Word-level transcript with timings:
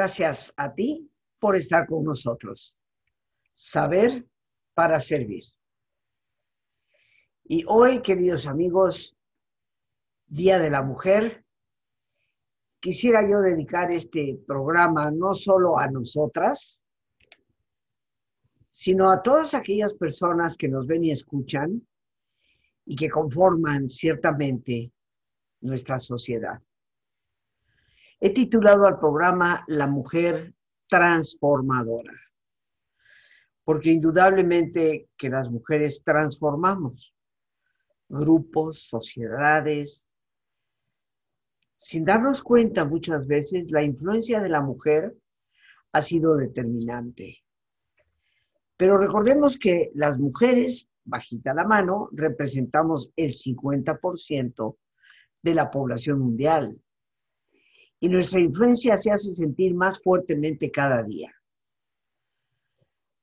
Gracias 0.00 0.50
a 0.56 0.72
ti 0.72 1.12
por 1.38 1.56
estar 1.56 1.86
con 1.86 2.04
nosotros. 2.04 2.80
Saber 3.52 4.26
para 4.72 4.98
servir. 4.98 5.44
Y 7.44 7.64
hoy, 7.68 8.00
queridos 8.00 8.46
amigos, 8.46 9.14
Día 10.26 10.58
de 10.58 10.70
la 10.70 10.80
Mujer, 10.80 11.44
quisiera 12.80 13.28
yo 13.28 13.40
dedicar 13.40 13.90
este 13.90 14.40
programa 14.46 15.10
no 15.10 15.34
solo 15.34 15.78
a 15.78 15.86
nosotras, 15.88 16.82
sino 18.70 19.10
a 19.10 19.20
todas 19.20 19.52
aquellas 19.52 19.92
personas 19.92 20.56
que 20.56 20.68
nos 20.68 20.86
ven 20.86 21.04
y 21.04 21.10
escuchan 21.10 21.86
y 22.86 22.96
que 22.96 23.10
conforman 23.10 23.86
ciertamente 23.86 24.92
nuestra 25.60 26.00
sociedad. 26.00 26.58
He 28.20 28.30
titulado 28.30 28.86
al 28.86 28.98
programa 28.98 29.64
La 29.66 29.86
mujer 29.86 30.54
transformadora, 30.86 32.12
porque 33.64 33.90
indudablemente 33.90 35.08
que 35.16 35.30
las 35.30 35.50
mujeres 35.50 36.02
transformamos 36.04 37.14
grupos, 38.10 38.88
sociedades. 38.88 40.06
Sin 41.78 42.04
darnos 42.04 42.42
cuenta 42.42 42.84
muchas 42.84 43.26
veces, 43.26 43.70
la 43.70 43.82
influencia 43.82 44.40
de 44.40 44.48
la 44.50 44.60
mujer 44.60 45.16
ha 45.92 46.02
sido 46.02 46.36
determinante. 46.36 47.42
Pero 48.76 48.98
recordemos 48.98 49.58
que 49.58 49.90
las 49.94 50.18
mujeres, 50.18 50.88
bajita 51.04 51.54
la 51.54 51.64
mano, 51.64 52.10
representamos 52.12 53.12
el 53.16 53.32
50% 53.32 54.76
de 55.42 55.54
la 55.54 55.70
población 55.70 56.18
mundial. 56.18 56.78
Y 58.00 58.08
nuestra 58.08 58.40
influencia 58.40 58.96
se 58.96 59.12
hace 59.12 59.34
sentir 59.34 59.74
más 59.74 60.02
fuertemente 60.02 60.70
cada 60.70 61.02
día. 61.02 61.32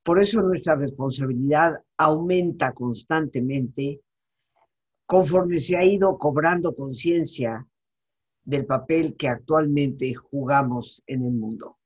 Por 0.04 0.20
eso 0.20 0.40
nuestra 0.40 0.76
responsabilidad 0.76 1.82
aumenta 1.96 2.72
constantemente 2.72 4.00
conforme 5.04 5.58
se 5.58 5.76
ha 5.76 5.84
ido 5.84 6.16
cobrando 6.16 6.74
conciencia 6.74 7.66
del 8.44 8.64
papel 8.66 9.16
que 9.16 9.28
actualmente 9.28 10.14
jugamos 10.14 11.02
en 11.06 11.24
el 11.24 11.32
mundo. 11.32 11.78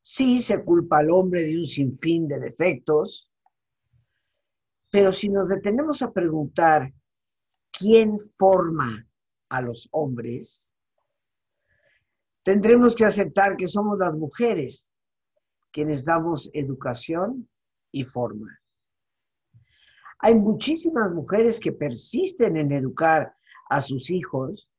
Sí 0.00 0.40
se 0.40 0.62
culpa 0.64 0.98
al 0.98 1.10
hombre 1.10 1.44
de 1.44 1.56
un 1.56 1.64
sinfín 1.64 2.26
de 2.26 2.40
defectos, 2.40 3.30
pero 4.90 5.12
si 5.12 5.28
nos 5.28 5.48
detenemos 5.48 6.02
a 6.02 6.12
preguntar 6.12 6.92
quién 7.70 8.18
forma 8.36 9.06
a 9.48 9.62
los 9.62 9.88
hombres, 9.92 10.71
tendremos 12.42 12.94
que 12.94 13.04
aceptar 13.04 13.56
que 13.56 13.68
somos 13.68 13.98
las 13.98 14.14
mujeres 14.14 14.88
quienes 15.70 16.04
damos 16.04 16.50
educación 16.52 17.48
y 17.90 18.04
forma. 18.04 18.60
Hay 20.18 20.34
muchísimas 20.34 21.10
mujeres 21.12 21.58
que 21.58 21.72
persisten 21.72 22.56
en 22.56 22.72
educar 22.72 23.34
a 23.68 23.80
sus 23.80 24.10
hijos 24.10 24.70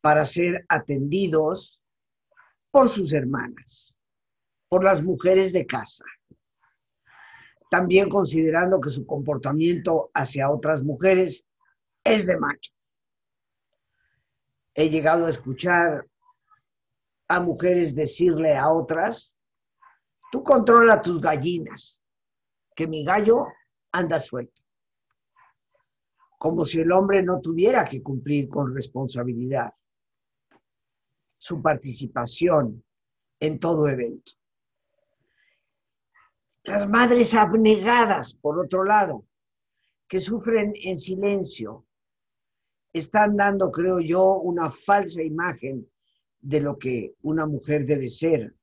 para 0.00 0.24
ser 0.24 0.64
atendidos 0.68 1.80
por 2.70 2.88
sus 2.88 3.12
hermanas, 3.12 3.94
por 4.68 4.84
las 4.84 5.02
mujeres 5.02 5.52
de 5.52 5.66
casa. 5.66 6.04
También 7.70 8.08
considerando 8.08 8.80
que 8.80 8.90
su 8.90 9.04
comportamiento 9.04 10.10
hacia 10.14 10.50
otras 10.50 10.82
mujeres 10.82 11.44
es 12.04 12.26
de 12.26 12.36
macho. 12.36 12.72
He 14.74 14.90
llegado 14.90 15.26
a 15.26 15.30
escuchar 15.30 16.06
a 17.28 17.40
mujeres 17.40 17.94
decirle 17.94 18.56
a 18.56 18.70
otras, 18.70 19.34
tú 20.30 20.42
controla 20.42 21.02
tus 21.02 21.20
gallinas, 21.20 22.00
que 22.74 22.86
mi 22.86 23.04
gallo 23.04 23.46
anda 23.92 24.20
suelto. 24.20 24.62
Como 26.38 26.64
si 26.64 26.80
el 26.80 26.92
hombre 26.92 27.22
no 27.22 27.40
tuviera 27.40 27.84
que 27.84 28.02
cumplir 28.02 28.48
con 28.48 28.74
responsabilidad 28.74 29.72
su 31.38 31.60
participación 31.62 32.84
en 33.40 33.58
todo 33.58 33.88
evento. 33.88 34.32
Las 36.64 36.88
madres 36.88 37.34
abnegadas, 37.34 38.34
por 38.34 38.58
otro 38.58 38.84
lado, 38.84 39.24
que 40.08 40.20
sufren 40.20 40.72
en 40.82 40.96
silencio, 40.96 41.86
están 42.92 43.36
dando, 43.36 43.70
creo 43.70 44.00
yo, 44.00 44.38
una 44.38 44.70
falsa 44.70 45.22
imagen 45.22 45.88
de 46.46 46.60
lo 46.60 46.78
que 46.78 47.12
una 47.22 47.44
mujer 47.44 47.84
debe 47.86 48.06
ser. 48.06 48.54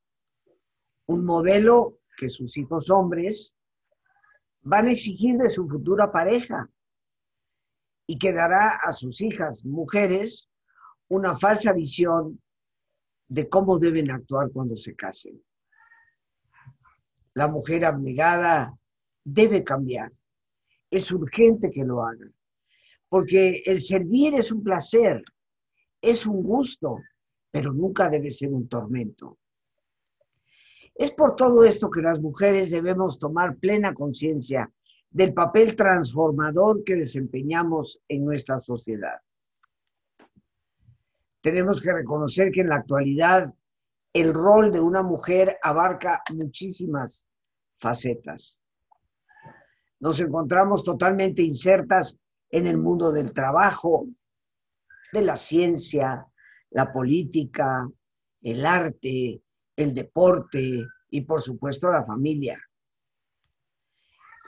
Un 1.05 1.25
modelo 1.25 1.99
que 2.16 2.29
sus 2.29 2.55
hijos 2.55 2.89
hombres 2.89 3.57
van 4.61 4.88
a 4.88 4.94
exigir 4.94 5.38
de 5.38 5.49
su 5.49 5.67
futura 5.67 6.09
pareja 6.09 6.69
y 8.07 8.17
que 8.17 8.31
dará 8.31 8.79
a 8.85 8.94
sus 8.94 9.19
hijas 9.19 9.66
mujeres 9.66 10.49
una 11.09 11.35
falsa 11.35 11.73
visión 11.73 12.41
de 13.27 13.49
cómo 13.49 13.77
deben 13.77 14.09
actuar 14.11 14.50
cuando 14.51 14.77
se 14.77 14.95
casen. 14.95 15.44
La 17.33 17.50
mujer 17.50 17.83
abnegada 17.83 18.73
debe 19.25 19.61
cambiar. 19.61 20.09
Es 20.89 21.11
urgente 21.11 21.69
que 21.69 21.83
lo 21.83 22.01
haga, 22.01 22.31
porque 23.09 23.61
el 23.65 23.81
servir 23.81 24.35
es 24.35 24.53
un 24.53 24.63
placer, 24.63 25.21
es 26.01 26.25
un 26.25 26.44
gusto, 26.44 27.00
pero 27.53 27.72
nunca 27.72 28.09
debe 28.09 28.31
ser 28.31 28.50
un 28.50 28.68
tormento. 28.68 29.38
Es 30.96 31.12
por 31.12 31.36
todo 31.36 31.64
esto 31.64 31.91
que 31.91 32.02
las 32.02 32.19
mujeres 32.19 32.72
debemos 32.72 33.19
tomar 33.19 33.58
plena 33.58 33.94
conciencia 33.94 34.72
del 35.12 35.36
papel 35.36 35.75
transformador 35.75 36.84
que 36.84 36.96
desempeñamos 36.96 38.00
en 38.08 38.25
nuestra 38.25 38.59
sociedad. 38.59 39.22
Tenemos 41.42 41.80
que 41.80 41.94
reconocer 41.94 42.52
que 42.52 42.62
en 42.62 42.69
la 42.69 42.78
actualidad 42.78 43.53
el 44.13 44.34
rol 44.34 44.72
de 44.72 44.80
una 44.80 45.03
mujer 45.03 45.59
abarca 45.62 46.24
muchísimas 46.34 47.30
facetas. 47.78 48.59
Nos 50.00 50.19
encontramos 50.19 50.84
totalmente 50.84 51.44
insertas 51.44 52.18
en 52.50 52.66
el 52.66 52.80
mundo 52.80 53.12
del 53.12 53.31
trabajo, 53.31 54.08
de 55.12 55.22
la 55.22 55.38
ciencia, 55.38 56.28
la 56.73 56.91
política, 56.91 57.88
el 58.41 58.66
arte, 58.66 59.41
el 59.75 59.94
deporte 59.94 60.85
y 61.09 61.22
por 61.22 61.41
supuesto 61.41 61.91
la 61.91 62.03
familia. 62.03 62.59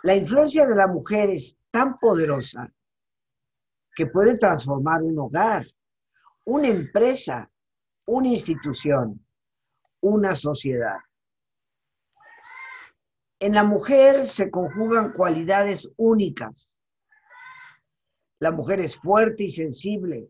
La 0.04 0.16
influencia 0.16 0.66
de 0.66 0.76
la 0.76 0.88
mujer 0.88 1.30
es 1.30 1.58
tan 1.72 1.98
poderosa 1.98 2.72
que 3.96 4.08
puede 4.08 4.38
transformar 4.38 5.02
un 5.02 5.18
hogar, 5.20 5.66
una 6.46 6.68
empresa, 6.68 7.50
una 8.06 8.28
institución, 8.28 9.26
una 10.02 10.36
sociedad. 10.36 10.98
En 13.40 13.54
la 13.54 13.64
mujer 13.64 14.24
se 14.24 14.50
conjugan 14.50 15.14
cualidades 15.14 15.90
únicas. 15.98 16.76
La 18.40 18.52
mujer 18.52 18.80
es 18.80 18.98
fuerte 18.98 19.44
y 19.44 19.50
sensible, 19.50 20.30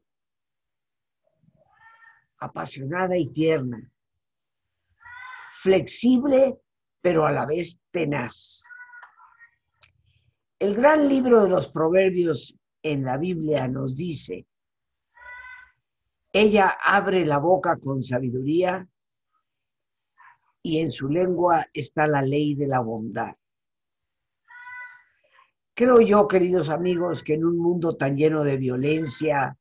apasionada 2.46 3.18
y 3.18 3.28
tierna 3.30 3.92
flexible, 5.66 6.60
pero 7.02 7.26
a 7.26 7.32
la 7.32 7.48
vez 7.48 7.80
tenaz. 7.90 8.64
El 10.60 10.76
gran 10.76 11.10
libro 11.10 11.42
de 11.42 11.50
los 11.50 11.66
proverbios 11.68 12.56
en 12.84 13.04
la 13.04 13.18
Biblia 13.18 13.68
nos 13.68 13.96
dice, 13.96 14.46
ella 16.32 16.78
abre 16.84 17.26
la 17.26 17.40
boca 17.40 17.78
con 17.78 18.04
sabiduría 18.04 18.88
y 20.62 20.82
en 20.82 20.92
su 20.92 21.10
lengua 21.10 21.66
está 21.74 22.06
la 22.06 22.22
ley 22.22 22.54
de 22.54 22.68
la 22.68 22.80
bondad. 22.82 23.34
Creo 25.74 26.00
yo, 26.00 26.28
queridos 26.28 26.70
amigos, 26.70 27.24
que 27.24 27.34
en 27.34 27.44
un 27.44 27.58
mundo 27.58 27.98
tan 27.98 28.16
lleno 28.16 28.44
de 28.44 28.58
violencia, 28.58 29.58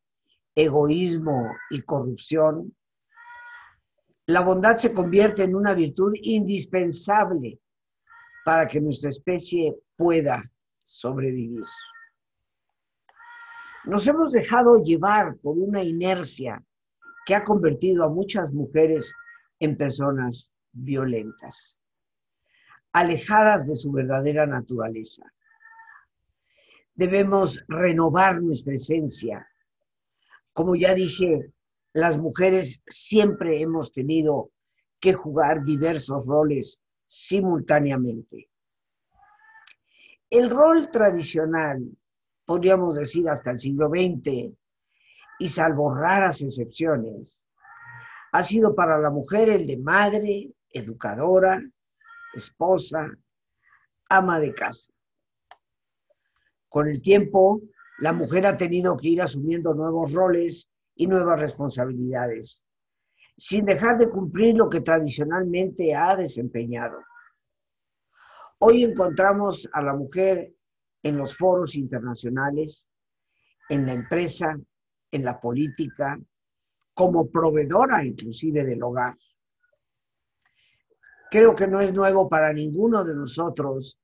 egoísmo 0.55 1.51
y 1.69 1.81
corrupción, 1.81 2.73
la 4.27 4.41
bondad 4.41 4.77
se 4.77 4.93
convierte 4.93 5.43
en 5.43 5.55
una 5.55 5.73
virtud 5.73 6.13
indispensable 6.21 7.59
para 8.43 8.67
que 8.67 8.81
nuestra 8.81 9.09
especie 9.09 9.75
pueda 9.95 10.49
sobrevivir. 10.83 11.63
Nos 13.85 14.07
hemos 14.07 14.31
dejado 14.31 14.81
llevar 14.81 15.37
por 15.37 15.57
una 15.57 15.83
inercia 15.83 16.63
que 17.25 17.35
ha 17.35 17.43
convertido 17.43 18.03
a 18.03 18.09
muchas 18.09 18.51
mujeres 18.51 19.13
en 19.59 19.77
personas 19.77 20.51
violentas, 20.71 21.77
alejadas 22.93 23.67
de 23.67 23.75
su 23.75 23.91
verdadera 23.91 24.45
naturaleza. 24.45 25.23
Debemos 26.95 27.63
renovar 27.67 28.41
nuestra 28.41 28.73
esencia. 28.75 29.47
Como 30.55 30.77
ya 30.77 30.93
dije, 30.93 31.51
las 31.91 32.17
mujeres 32.17 32.81
siempre 32.87 33.61
hemos 33.61 33.91
tenido 33.91 34.51
que 35.01 35.11
jugar 35.11 35.63
diversos 35.63 36.25
roles 36.25 36.81
simultáneamente. 37.05 38.49
El 40.29 40.49
rol 40.49 40.89
tradicional, 40.91 41.83
podríamos 42.45 42.95
decir 42.95 43.27
hasta 43.29 43.51
el 43.51 43.59
siglo 43.59 43.89
XX, 43.89 44.55
y 45.39 45.49
salvo 45.49 45.93
raras 45.93 46.41
excepciones, 46.41 47.45
ha 48.31 48.41
sido 48.41 48.73
para 48.75 48.97
la 48.97 49.09
mujer 49.09 49.49
el 49.49 49.67
de 49.67 49.75
madre, 49.75 50.53
educadora, 50.69 51.61
esposa, 52.33 53.11
ama 54.07 54.39
de 54.39 54.53
casa. 54.53 54.89
Con 56.69 56.87
el 56.87 57.01
tiempo, 57.01 57.59
la 57.99 58.13
mujer 58.13 58.45
ha 58.45 58.57
tenido 58.57 58.97
que 58.97 59.09
ir 59.09 59.21
asumiendo 59.21 59.73
nuevos 59.73 60.11
roles 60.13 60.69
y 60.95 61.07
nuevas 61.07 61.39
responsabilidades, 61.39 62.65
sin 63.37 63.65
dejar 63.65 63.97
de 63.97 64.09
cumplir 64.09 64.55
lo 64.55 64.69
que 64.69 64.81
tradicionalmente 64.81 65.93
ha 65.95 66.15
desempeñado. 66.15 66.97
Hoy 68.59 68.83
encontramos 68.83 69.69
a 69.73 69.81
la 69.81 69.93
mujer 69.93 70.53
en 71.03 71.17
los 71.17 71.35
foros 71.37 71.75
internacionales, 71.75 72.87
en 73.69 73.85
la 73.85 73.93
empresa, 73.93 74.57
en 75.11 75.23
la 75.23 75.39
política, 75.39 76.19
como 76.93 77.29
proveedora 77.29 78.03
inclusive 78.03 78.63
del 78.63 78.81
hogar. 78.81 79.15
Creo 81.29 81.53
que 81.53 81.67
no 81.67 81.81
es 81.81 81.93
nuevo 81.93 82.29
para 82.29 82.53
ninguno 82.53 83.03
de 83.03 83.15
nosotros 83.15 83.99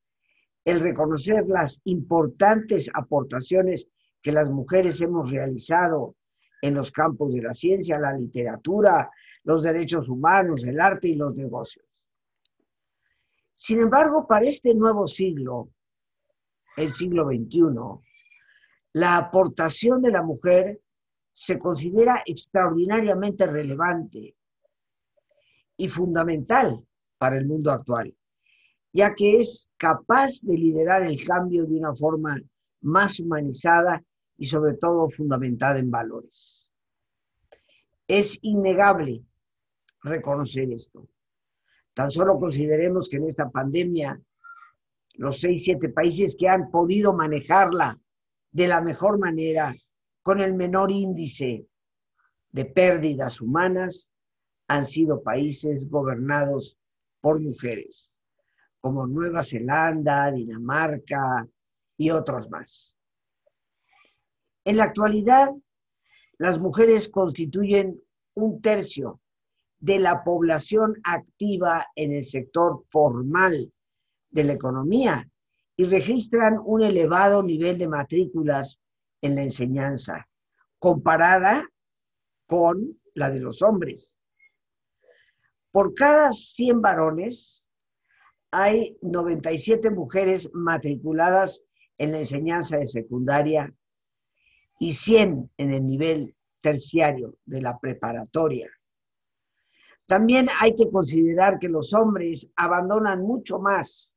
el 0.65 0.79
reconocer 0.79 1.47
las 1.47 1.81
importantes 1.85 2.89
aportaciones 2.93 3.87
que 4.21 4.31
las 4.31 4.49
mujeres 4.49 5.01
hemos 5.01 5.31
realizado 5.31 6.15
en 6.61 6.75
los 6.75 6.91
campos 6.91 7.33
de 7.33 7.41
la 7.41 7.53
ciencia, 7.53 7.97
la 7.97 8.13
literatura, 8.13 9.09
los 9.43 9.63
derechos 9.63 10.07
humanos, 10.07 10.63
el 10.63 10.79
arte 10.79 11.07
y 11.07 11.15
los 11.15 11.35
negocios. 11.35 11.85
Sin 13.55 13.79
embargo, 13.79 14.27
para 14.27 14.45
este 14.45 14.73
nuevo 14.75 15.07
siglo, 15.07 15.69
el 16.77 16.91
siglo 16.93 17.25
XXI, 17.25 17.61
la 18.93 19.17
aportación 19.17 20.01
de 20.01 20.11
la 20.11 20.21
mujer 20.21 20.79
se 21.31 21.57
considera 21.57 22.21
extraordinariamente 22.25 23.47
relevante 23.47 24.35
y 25.77 25.87
fundamental 25.87 26.85
para 27.17 27.37
el 27.37 27.47
mundo 27.47 27.71
actual 27.71 28.13
ya 28.93 29.15
que 29.15 29.37
es 29.37 29.69
capaz 29.77 30.41
de 30.41 30.57
liderar 30.57 31.03
el 31.03 31.23
cambio 31.25 31.65
de 31.65 31.75
una 31.75 31.95
forma 31.95 32.41
más 32.81 33.19
humanizada 33.19 34.03
y 34.37 34.45
sobre 34.45 34.75
todo 34.75 35.09
fundamentada 35.09 35.79
en 35.79 35.89
valores. 35.89 36.69
Es 38.07 38.37
innegable 38.41 39.23
reconocer 40.01 40.71
esto. 40.71 41.07
Tan 41.93 42.09
solo 42.09 42.39
consideremos 42.39 43.07
que 43.07 43.17
en 43.17 43.27
esta 43.27 43.49
pandemia 43.49 44.19
los 45.15 45.39
seis, 45.39 45.63
siete 45.63 45.89
países 45.89 46.35
que 46.37 46.49
han 46.49 46.71
podido 46.71 47.13
manejarla 47.13 47.99
de 48.51 48.67
la 48.67 48.81
mejor 48.81 49.19
manera, 49.19 49.75
con 50.23 50.39
el 50.39 50.53
menor 50.53 50.91
índice 50.91 51.65
de 52.51 52.65
pérdidas 52.65 53.39
humanas, 53.39 54.11
han 54.67 54.85
sido 54.85 55.21
países 55.21 55.89
gobernados 55.89 56.77
por 57.21 57.39
mujeres 57.39 58.13
como 58.81 59.05
Nueva 59.07 59.43
Zelanda, 59.43 60.31
Dinamarca 60.31 61.47
y 61.97 62.09
otros 62.09 62.49
más. 62.49 62.95
En 64.65 64.77
la 64.77 64.85
actualidad, 64.85 65.51
las 66.37 66.59
mujeres 66.59 67.09
constituyen 67.09 68.01
un 68.33 68.61
tercio 68.61 69.21
de 69.79 69.99
la 69.99 70.23
población 70.23 70.99
activa 71.03 71.87
en 71.95 72.13
el 72.13 72.23
sector 72.23 72.83
formal 72.89 73.71
de 74.29 74.43
la 74.43 74.53
economía 74.53 75.27
y 75.75 75.85
registran 75.85 76.59
un 76.63 76.83
elevado 76.83 77.43
nivel 77.43 77.77
de 77.77 77.87
matrículas 77.87 78.79
en 79.21 79.35
la 79.35 79.43
enseñanza, 79.43 80.27
comparada 80.79 81.67
con 82.47 82.99
la 83.13 83.29
de 83.29 83.39
los 83.39 83.61
hombres. 83.61 84.17
Por 85.71 85.93
cada 85.93 86.31
100 86.31 86.81
varones, 86.81 87.60
hay 88.51 88.97
97 89.01 89.89
mujeres 89.89 90.49
matriculadas 90.53 91.65
en 91.97 92.11
la 92.11 92.19
enseñanza 92.19 92.77
de 92.77 92.87
secundaria 92.87 93.73
y 94.79 94.93
100 94.93 95.51
en 95.57 95.71
el 95.71 95.85
nivel 95.85 96.35
terciario 96.59 97.37
de 97.45 97.61
la 97.61 97.79
preparatoria. 97.79 98.69
También 100.05 100.49
hay 100.59 100.75
que 100.75 100.91
considerar 100.91 101.59
que 101.59 101.69
los 101.69 101.93
hombres 101.93 102.51
abandonan 102.57 103.21
mucho 103.21 103.59
más 103.59 104.15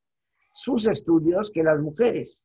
sus 0.52 0.86
estudios 0.88 1.50
que 1.52 1.62
las 1.62 1.78
mujeres. 1.80 2.42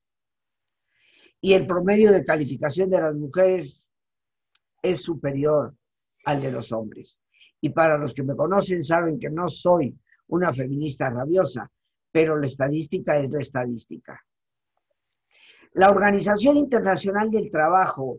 Y 1.41 1.53
el 1.53 1.65
promedio 1.65 2.11
de 2.11 2.25
calificación 2.25 2.89
de 2.89 3.01
las 3.01 3.15
mujeres 3.15 3.83
es 4.83 5.01
superior 5.01 5.73
al 6.25 6.41
de 6.41 6.51
los 6.51 6.71
hombres. 6.71 7.19
Y 7.61 7.69
para 7.69 7.97
los 7.97 8.13
que 8.13 8.23
me 8.23 8.35
conocen 8.35 8.83
saben 8.83 9.19
que 9.19 9.29
no 9.29 9.47
soy 9.47 9.97
una 10.27 10.53
feminista 10.53 11.09
rabiosa, 11.09 11.71
pero 12.11 12.37
la 12.37 12.45
estadística 12.45 13.17
es 13.19 13.31
la 13.31 13.39
estadística. 13.39 14.23
La 15.73 15.91
Organización 15.91 16.57
Internacional 16.57 17.29
del 17.29 17.51
Trabajo 17.51 18.17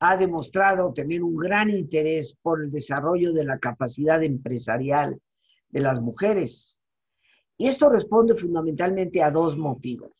ha 0.00 0.16
demostrado 0.16 0.92
tener 0.92 1.22
un 1.22 1.36
gran 1.36 1.70
interés 1.70 2.36
por 2.42 2.62
el 2.62 2.70
desarrollo 2.70 3.32
de 3.32 3.44
la 3.44 3.58
capacidad 3.58 4.22
empresarial 4.22 5.20
de 5.68 5.80
las 5.80 6.00
mujeres. 6.00 6.80
Y 7.56 7.68
esto 7.68 7.88
responde 7.88 8.34
fundamentalmente 8.34 9.22
a 9.22 9.30
dos 9.30 9.56
motivos. 9.56 10.12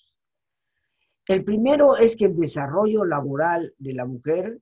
El 1.27 1.43
primero 1.43 1.97
es 1.97 2.17
que 2.17 2.27
el 2.27 2.37
desarrollo 2.37 3.05
laboral 3.05 3.75
de 3.79 3.95
la 3.95 4.05
mujer 4.05 4.61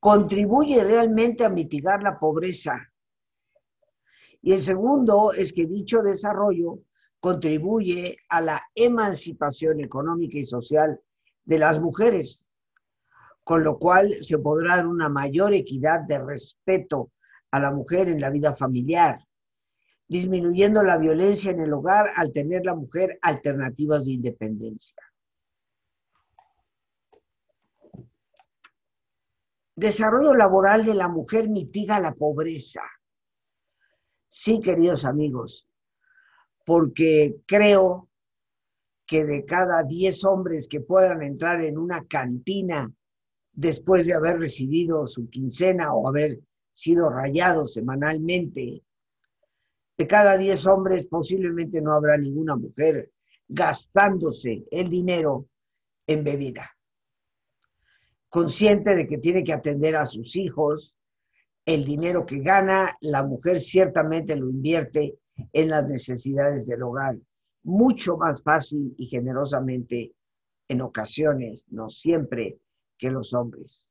contribuye 0.00 0.82
realmente 0.82 1.44
a 1.44 1.50
mitigar 1.50 2.02
la 2.02 2.18
pobreza. 2.18 2.90
Y 4.40 4.52
el 4.52 4.60
segundo 4.60 5.32
es 5.32 5.52
que 5.52 5.66
dicho 5.66 6.02
desarrollo 6.02 6.80
contribuye 7.20 8.18
a 8.28 8.40
la 8.40 8.62
emancipación 8.74 9.80
económica 9.80 10.38
y 10.38 10.44
social 10.44 11.00
de 11.44 11.58
las 11.58 11.80
mujeres, 11.80 12.44
con 13.42 13.64
lo 13.64 13.78
cual 13.78 14.22
se 14.22 14.38
podrá 14.38 14.76
dar 14.76 14.86
una 14.86 15.08
mayor 15.08 15.54
equidad 15.54 16.00
de 16.00 16.18
respeto 16.18 17.12
a 17.50 17.60
la 17.60 17.70
mujer 17.70 18.08
en 18.08 18.20
la 18.20 18.30
vida 18.30 18.54
familiar, 18.54 19.24
disminuyendo 20.06 20.82
la 20.82 20.98
violencia 20.98 21.50
en 21.50 21.60
el 21.60 21.72
hogar 21.72 22.12
al 22.16 22.32
tener 22.32 22.64
la 22.64 22.74
mujer 22.74 23.18
alternativas 23.22 24.04
de 24.04 24.12
independencia. 24.12 25.02
Desarrollo 29.74 30.34
laboral 30.34 30.84
de 30.84 30.94
la 30.94 31.08
mujer 31.08 31.48
mitiga 31.48 32.00
la 32.00 32.12
pobreza. 32.12 32.82
Sí, 34.28 34.60
queridos 34.60 35.04
amigos, 35.04 35.68
porque 36.68 37.40
creo 37.46 38.10
que 39.06 39.24
de 39.24 39.46
cada 39.46 39.84
10 39.84 40.22
hombres 40.26 40.68
que 40.68 40.80
puedan 40.80 41.22
entrar 41.22 41.64
en 41.64 41.78
una 41.78 42.04
cantina 42.06 42.92
después 43.54 44.06
de 44.06 44.12
haber 44.12 44.38
recibido 44.38 45.06
su 45.06 45.30
quincena 45.30 45.94
o 45.94 46.06
haber 46.06 46.40
sido 46.70 47.08
rayados 47.08 47.72
semanalmente, 47.72 48.82
de 49.96 50.06
cada 50.06 50.36
10 50.36 50.66
hombres 50.66 51.06
posiblemente 51.06 51.80
no 51.80 51.94
habrá 51.94 52.18
ninguna 52.18 52.54
mujer 52.54 53.12
gastándose 53.48 54.66
el 54.70 54.90
dinero 54.90 55.46
en 56.06 56.22
bebida. 56.22 56.70
Consciente 58.28 58.94
de 58.94 59.06
que 59.06 59.16
tiene 59.16 59.42
que 59.42 59.54
atender 59.54 59.96
a 59.96 60.04
sus 60.04 60.36
hijos, 60.36 60.94
el 61.64 61.86
dinero 61.86 62.26
que 62.26 62.40
gana, 62.40 62.94
la 63.00 63.22
mujer 63.22 63.58
ciertamente 63.58 64.36
lo 64.36 64.50
invierte 64.50 65.16
en 65.52 65.68
las 65.68 65.86
necesidades 65.86 66.66
del 66.66 66.82
hogar, 66.82 67.16
mucho 67.62 68.16
más 68.16 68.42
fácil 68.42 68.94
y 68.96 69.06
generosamente 69.06 70.12
en 70.68 70.80
ocasiones, 70.82 71.66
no 71.70 71.88
siempre, 71.88 72.58
que 72.96 73.10
los 73.10 73.32
hombres. 73.34 73.88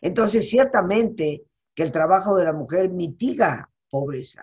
Entonces, 0.00 0.48
ciertamente 0.48 1.42
que 1.74 1.82
el 1.82 1.92
trabajo 1.92 2.36
de 2.36 2.44
la 2.44 2.52
mujer 2.52 2.90
mitiga 2.90 3.70
pobreza, 3.90 4.42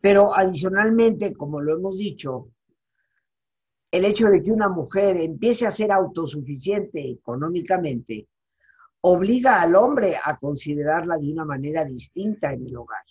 pero 0.00 0.34
adicionalmente, 0.34 1.34
como 1.34 1.60
lo 1.60 1.76
hemos 1.76 1.96
dicho, 1.96 2.50
el 3.90 4.04
hecho 4.04 4.26
de 4.28 4.42
que 4.42 4.50
una 4.50 4.68
mujer 4.68 5.16
empiece 5.18 5.66
a 5.66 5.70
ser 5.70 5.92
autosuficiente 5.92 7.10
económicamente 7.10 8.28
obliga 9.02 9.60
al 9.60 9.76
hombre 9.76 10.16
a 10.22 10.36
considerarla 10.38 11.16
de 11.18 11.30
una 11.30 11.44
manera 11.44 11.84
distinta 11.84 12.52
en 12.52 12.66
el 12.66 12.76
hogar. 12.76 13.04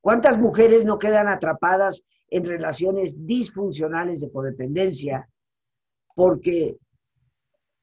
¿Cuántas 0.00 0.38
mujeres 0.38 0.84
no 0.84 0.98
quedan 0.98 1.28
atrapadas 1.28 2.04
en 2.28 2.44
relaciones 2.44 3.26
disfuncionales 3.26 4.20
de 4.20 4.30
codependencia? 4.30 5.28
Porque 6.14 6.76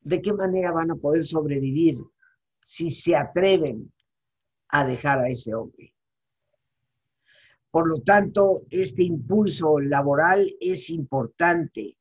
¿de 0.01 0.21
qué 0.21 0.33
manera 0.33 0.71
van 0.71 0.91
a 0.91 0.95
poder 0.95 1.23
sobrevivir 1.23 1.97
si 2.65 2.91
se 2.91 3.15
atreven 3.15 3.91
a 4.69 4.85
dejar 4.85 5.19
a 5.19 5.29
ese 5.29 5.55
hombre. 5.55 5.93
Por 7.71 7.87
lo 7.87 8.01
tanto, 8.01 8.63
este 8.69 9.03
impulso 9.03 9.79
laboral 9.79 10.53
es 10.59 10.89
importante. 10.89 11.97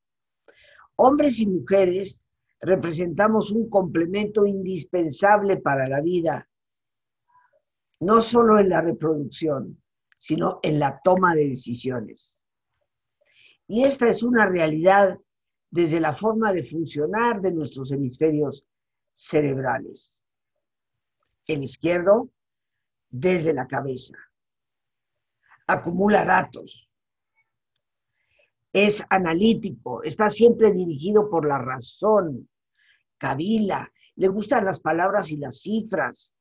Hombres 0.96 1.38
y 1.38 1.46
mujeres 1.46 2.22
representamos 2.60 3.52
un 3.52 3.68
complemento 3.68 4.44
indispensable 4.44 5.58
para 5.58 5.88
la 5.88 6.00
vida, 6.00 6.48
no 8.00 8.20
solo 8.20 8.58
en 8.58 8.70
la 8.70 8.80
reproducción, 8.80 9.80
sino 10.16 10.60
en 10.62 10.78
la 10.78 11.00
toma 11.02 11.34
de 11.34 11.48
decisiones. 11.48 12.44
Y 13.68 13.84
esta 13.84 14.08
es 14.08 14.22
una 14.22 14.46
realidad 14.46 15.18
desde 15.70 16.00
la 16.00 16.12
forma 16.12 16.52
de 16.52 16.64
funcionar 16.64 17.40
de 17.40 17.52
nuestros 17.52 17.90
hemisferios 17.90 18.64
cerebrales. 19.12 20.22
El 21.46 21.64
izquierdo, 21.64 22.30
desde 23.08 23.52
la 23.52 23.66
cabeza. 23.66 24.16
Acumula 25.66 26.24
datos. 26.24 26.88
Es 28.72 29.02
analítico, 29.08 30.02
está 30.02 30.28
siempre 30.28 30.72
dirigido 30.72 31.30
por 31.30 31.46
la 31.46 31.58
razón. 31.58 32.48
Cabila, 33.18 33.90
le 34.16 34.28
gustan 34.28 34.64
las 34.64 34.80
palabras 34.80 35.30
y 35.30 35.36
las 35.38 35.60
cifras. 35.60 36.32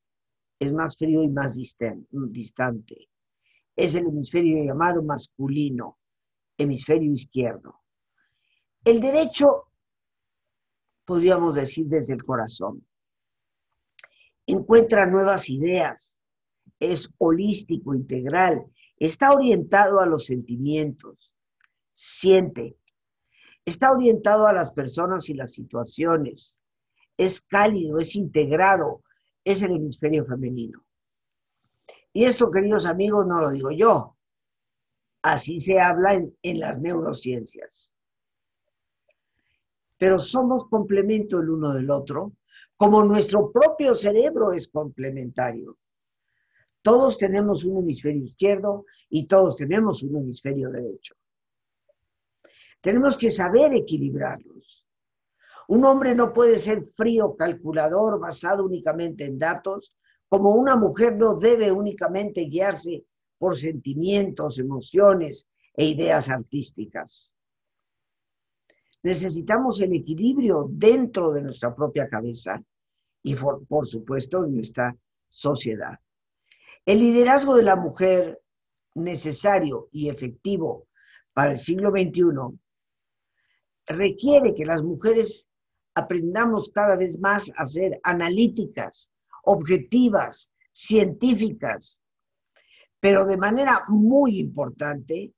Es 0.59 0.71
más 0.71 0.97
frío 0.97 1.23
y 1.23 1.29
más 1.29 1.55
distante. 1.55 3.09
Es 3.75 3.95
el 3.95 4.07
hemisferio 4.07 4.63
llamado 4.63 5.03
masculino, 5.03 5.97
hemisferio 6.57 7.11
izquierdo. 7.13 7.81
El 8.83 9.01
derecho, 9.01 9.65
podríamos 11.03 11.55
decir 11.55 11.87
desde 11.87 12.13
el 12.13 12.23
corazón, 12.23 12.85
encuentra 14.47 15.07
nuevas 15.07 15.49
ideas, 15.49 16.15
es 16.79 17.09
holístico, 17.17 17.93
integral, 17.93 18.65
está 18.97 19.31
orientado 19.31 19.99
a 19.99 20.05
los 20.05 20.25
sentimientos, 20.25 21.31
siente, 21.93 22.77
está 23.65 23.91
orientado 23.91 24.47
a 24.47 24.53
las 24.53 24.71
personas 24.71 25.29
y 25.29 25.33
las 25.33 25.51
situaciones, 25.51 26.59
es 27.17 27.41
cálido, 27.41 27.97
es 27.97 28.15
integrado, 28.15 29.01
es 29.43 29.63
el 29.63 29.71
hemisferio 29.71 30.25
femenino. 30.25 30.84
Y 32.15 32.23
esto, 32.23 32.49
queridos 32.49 32.85
amigos, 32.85 33.27
no 33.27 33.41
lo 33.41 33.51
digo 33.51 33.71
yo, 33.71 34.15
así 35.21 35.59
se 35.59 35.81
habla 35.81 36.13
en, 36.13 36.59
las 36.59 36.79
neurociencias 36.79 37.91
pero 39.97 40.19
somos 40.19 40.65
complemento 40.65 41.39
el 41.39 41.49
uno 41.49 41.73
del 41.73 41.89
otro, 41.89 42.33
como 42.75 43.03
nuestro 43.03 43.49
propio 43.49 43.95
cerebro 43.95 44.51
es 44.51 44.67
complementario. 44.67 45.77
Todos 46.81 47.17
tenemos 47.17 47.63
un 47.63 47.77
hemisferio 47.79 48.23
izquierdo 48.23 48.85
y 49.09 49.25
todos 49.25 49.55
tenemos 49.55 50.03
un 50.03 50.17
hemisferio 50.17 50.69
derecho. 50.69 51.15
Tenemos 52.81 53.17
que 53.17 53.31
saber 53.31 53.73
equilibrarlos. 53.73 54.85
Un 55.69 55.85
hombre 55.85 56.13
no 56.13 56.33
puede 56.33 56.59
ser 56.59 56.85
frío, 56.95 57.35
calculador, 57.37 58.19
basado 58.19 58.65
únicamente 58.65 59.25
en 59.25 59.39
datos, 59.39 59.95
como 60.35 60.49
una 60.49 60.75
mujer 60.75 61.15
no 61.15 61.33
debe 61.35 61.71
únicamente 61.71 62.41
guiarse 62.41 63.05
por 63.37 63.55
sentimientos, 63.55 64.59
emociones 64.59 65.47
e 65.73 65.85
ideas 65.85 66.29
artísticas. 66.29 67.31
Necesitamos 69.01 69.79
el 69.79 69.93
equilibrio 69.93 70.67
dentro 70.69 71.31
de 71.31 71.41
nuestra 71.41 71.73
propia 71.73 72.09
cabeza 72.09 72.61
y, 73.23 73.33
por, 73.35 73.87
supuesto, 73.87 74.43
en 74.43 74.55
nuestra 74.57 74.93
sociedad. 75.29 75.97
El 76.85 76.99
liderazgo 76.99 77.55
de 77.55 77.63
la 77.63 77.77
mujer 77.77 78.41
necesario 78.93 79.87
y 79.93 80.09
efectivo 80.09 80.89
para 81.31 81.51
el 81.51 81.57
siglo 81.57 81.91
XXI 81.91 82.59
requiere 83.85 84.53
que 84.53 84.65
las 84.65 84.83
mujeres 84.83 85.49
aprendamos 85.93 86.71
cada 86.71 86.97
vez 86.97 87.17
más 87.17 87.49
a 87.55 87.65
ser 87.65 88.01
analíticas, 88.03 89.13
objetivas, 89.45 90.51
científicas, 90.71 92.01
pero 92.99 93.25
de 93.25 93.37
manera 93.37 93.83
muy 93.87 94.39
importante, 94.39 95.33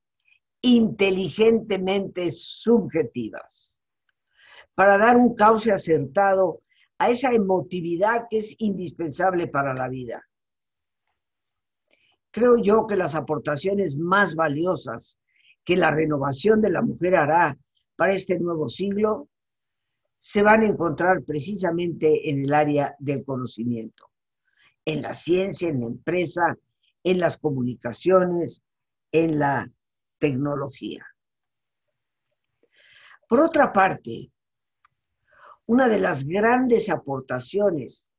inteligentemente 0.62 2.30
subjetivas, 2.30 3.78
para 4.74 4.98
dar 4.98 5.16
un 5.16 5.34
cauce 5.34 5.72
acertado 5.72 6.62
a 6.98 7.10
esa 7.10 7.30
emotividad 7.30 8.26
que 8.28 8.38
es 8.38 8.56
indispensable 8.58 9.46
para 9.46 9.74
la 9.74 9.88
vida. 9.88 10.24
Creo 12.30 12.56
yo 12.56 12.86
que 12.86 12.96
las 12.96 13.14
aportaciones 13.14 13.96
más 13.96 14.34
valiosas 14.34 15.18
que 15.64 15.76
la 15.76 15.90
renovación 15.90 16.60
de 16.60 16.70
la 16.70 16.82
mujer 16.82 17.16
hará 17.16 17.56
para 17.96 18.12
este 18.12 18.38
nuevo 18.38 18.68
siglo 18.68 19.28
se 20.20 20.42
van 20.42 20.62
a 20.62 20.66
encontrar 20.66 21.22
precisamente 21.24 22.30
en 22.30 22.42
el 22.42 22.52
área 22.52 22.94
del 22.98 23.24
conocimiento, 23.24 24.10
en 24.84 25.02
la 25.02 25.12
ciencia, 25.12 25.68
en 25.68 25.80
la 25.80 25.86
empresa, 25.86 26.56
en 27.02 27.20
las 27.20 27.36
comunicaciones, 27.38 28.64
en 29.12 29.38
la 29.38 29.70
tecnología. 30.18 31.06
Por 33.28 33.40
otra 33.40 33.72
parte, 33.72 34.30
una 35.66 35.86
de 35.86 36.00
las 36.00 36.24
grandes 36.24 36.88
aportaciones 36.88 38.10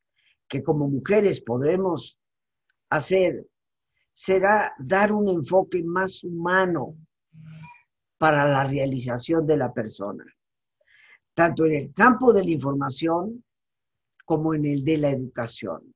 que 0.48 0.63
como 0.63 0.88
mujeres 0.88 1.41
podremos 1.41 2.20
hacer 2.89 3.46
será 4.13 4.74
dar 4.77 5.12
un 5.12 5.29
enfoque 5.29 5.84
más 5.84 6.24
humano 6.24 6.96
para 8.18 8.48
la 8.48 8.63
realización 8.65 9.48
de 9.48 9.58
la 9.58 9.74
persona, 9.74 10.25
tanto 11.39 11.65
en 11.65 11.74
el 11.74 11.93
campo 11.93 12.34
de 12.34 12.43
la 12.43 12.51
información 12.51 13.46
como 14.25 14.53
en 14.53 14.65
el 14.65 14.84
de 14.84 14.98
la 14.98 15.10
educación. 15.10 15.96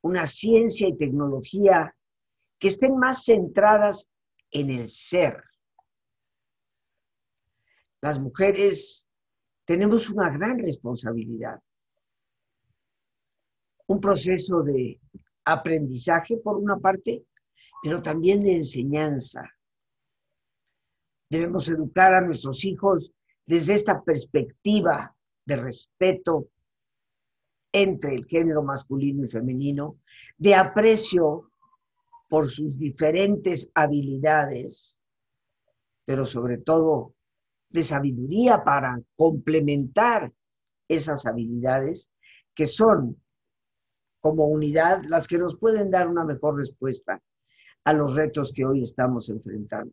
Una 0.00 0.26
ciencia 0.26 0.88
y 0.88 0.96
tecnología 0.96 1.94
que 2.58 2.66
estén 2.66 2.98
más 2.98 3.24
centradas 3.24 4.08
en 4.50 4.70
el 4.70 4.88
ser. 4.88 5.44
Las 8.00 8.18
mujeres 8.18 9.08
tenemos 9.64 10.10
una 10.10 10.28
gran 10.36 10.58
responsabilidad. 10.58 11.60
Un 13.86 14.00
proceso 14.00 14.64
de 14.64 14.98
aprendizaje, 15.44 16.38
por 16.38 16.56
una 16.56 16.78
parte, 16.78 17.26
pero 17.80 18.02
también 18.02 18.42
de 18.42 18.54
enseñanza. 18.54 19.48
Debemos 21.30 21.68
educar 21.68 22.12
a 22.12 22.22
nuestros 22.22 22.64
hijos 22.64 23.12
desde 23.46 23.74
esta 23.74 24.02
perspectiva 24.02 25.14
de 25.44 25.56
respeto 25.56 26.48
entre 27.72 28.14
el 28.14 28.24
género 28.26 28.62
masculino 28.62 29.24
y 29.24 29.28
femenino, 29.28 29.98
de 30.36 30.54
aprecio 30.54 31.50
por 32.28 32.50
sus 32.50 32.76
diferentes 32.78 33.70
habilidades, 33.74 34.98
pero 36.04 36.24
sobre 36.24 36.58
todo 36.58 37.14
de 37.68 37.82
sabiduría 37.82 38.64
para 38.64 39.00
complementar 39.16 40.32
esas 40.88 41.26
habilidades 41.26 42.10
que 42.54 42.66
son 42.66 43.20
como 44.20 44.46
unidad 44.46 45.02
las 45.08 45.28
que 45.28 45.38
nos 45.38 45.56
pueden 45.56 45.90
dar 45.90 46.08
una 46.08 46.24
mejor 46.24 46.56
respuesta 46.56 47.22
a 47.84 47.92
los 47.92 48.14
retos 48.14 48.52
que 48.52 48.64
hoy 48.64 48.82
estamos 48.82 49.28
enfrentando. 49.28 49.92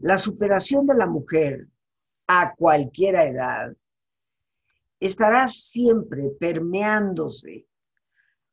La 0.00 0.18
superación 0.18 0.86
de 0.86 0.94
la 0.94 1.06
mujer 1.06 1.68
a 2.26 2.54
cualquier 2.54 3.16
edad 3.16 3.76
estará 5.00 5.46
siempre 5.48 6.30
permeándose 6.38 7.66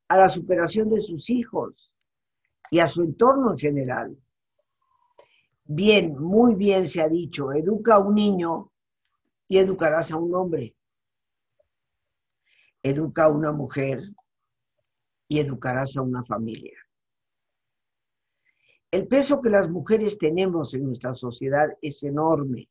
a 0.07 0.17
la 0.17 0.29
superación 0.29 0.89
de 0.89 0.99
sus 0.99 1.29
hijos 1.29 1.91
y 2.71 2.79
a 2.79 2.87
su 2.87 3.03
entorno 3.03 3.51
en 3.51 3.57
general. 3.57 4.17
Bien, 5.63 6.17
muy 6.17 6.55
bien 6.55 6.87
se 6.87 7.01
ha 7.01 7.07
dicho, 7.07 7.51
educa 7.53 7.95
a 7.95 7.99
un 7.99 8.15
niño 8.15 8.71
y 9.47 9.59
educarás 9.59 10.11
a 10.11 10.17
un 10.17 10.33
hombre. 10.33 10.75
Educa 12.81 13.25
a 13.25 13.29
una 13.29 13.51
mujer 13.51 14.01
y 15.27 15.39
educarás 15.39 15.95
a 15.97 16.01
una 16.01 16.23
familia. 16.23 16.88
El 18.91 19.07
peso 19.07 19.39
que 19.39 19.49
las 19.49 19.69
mujeres 19.69 20.17
tenemos 20.17 20.73
en 20.73 20.85
nuestra 20.85 21.13
sociedad 21.13 21.67
es 21.81 22.03
enorme. 22.03 22.69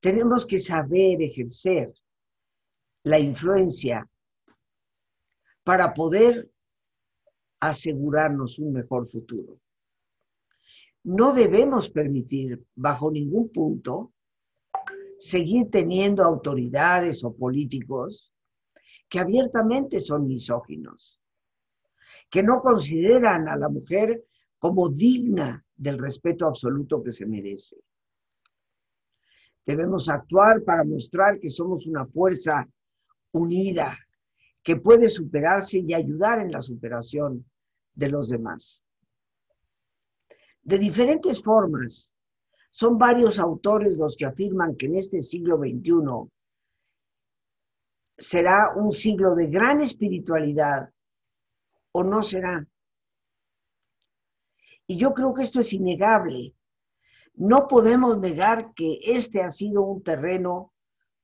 Tenemos 0.00 0.46
que 0.46 0.60
saber 0.60 1.20
ejercer 1.22 1.92
la 3.02 3.18
influencia 3.18 4.08
para 5.64 5.92
poder 5.92 6.50
asegurarnos 7.58 8.58
un 8.58 8.74
mejor 8.74 9.08
futuro. 9.08 9.58
No 11.02 11.34
debemos 11.34 11.90
permitir 11.90 12.64
bajo 12.76 13.10
ningún 13.10 13.50
punto 13.50 14.12
seguir 15.18 15.70
teniendo 15.70 16.22
autoridades 16.22 17.24
o 17.24 17.34
políticos 17.34 18.32
que 19.08 19.18
abiertamente 19.18 19.98
son 19.98 20.26
misóginos, 20.26 21.20
que 22.30 22.42
no 22.42 22.60
consideran 22.60 23.48
a 23.48 23.56
la 23.56 23.68
mujer 23.68 24.24
como 24.64 24.88
digna 24.88 25.62
del 25.76 25.98
respeto 25.98 26.46
absoluto 26.46 27.02
que 27.02 27.12
se 27.12 27.26
merece. 27.26 27.76
Debemos 29.66 30.08
actuar 30.08 30.62
para 30.64 30.84
mostrar 30.84 31.38
que 31.38 31.50
somos 31.50 31.86
una 31.86 32.06
fuerza 32.06 32.66
unida, 33.32 33.94
que 34.62 34.76
puede 34.76 35.10
superarse 35.10 35.80
y 35.80 35.92
ayudar 35.92 36.40
en 36.40 36.50
la 36.50 36.62
superación 36.62 37.44
de 37.92 38.08
los 38.08 38.30
demás. 38.30 38.82
De 40.62 40.78
diferentes 40.78 41.42
formas, 41.42 42.10
son 42.70 42.96
varios 42.96 43.38
autores 43.38 43.98
los 43.98 44.16
que 44.16 44.24
afirman 44.24 44.76
que 44.76 44.86
en 44.86 44.94
este 44.94 45.20
siglo 45.20 45.58
XXI 45.58 46.26
será 48.16 48.72
un 48.76 48.92
siglo 48.92 49.34
de 49.34 49.46
gran 49.48 49.82
espiritualidad 49.82 50.88
o 51.92 52.02
no 52.02 52.22
será. 52.22 52.66
Y 54.86 54.96
yo 54.96 55.14
creo 55.14 55.32
que 55.32 55.42
esto 55.42 55.60
es 55.60 55.72
innegable. 55.72 56.54
No 57.34 57.66
podemos 57.66 58.18
negar 58.18 58.74
que 58.74 59.00
este 59.02 59.42
ha 59.42 59.50
sido 59.50 59.82
un 59.82 60.02
terreno 60.02 60.72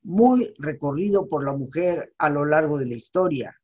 muy 0.02 0.54
recorrido 0.58 1.28
por 1.28 1.44
la 1.44 1.52
mujer 1.52 2.14
a 2.18 2.30
lo 2.30 2.44
largo 2.46 2.78
de 2.78 2.86
la 2.86 2.94
historia. 2.94 3.56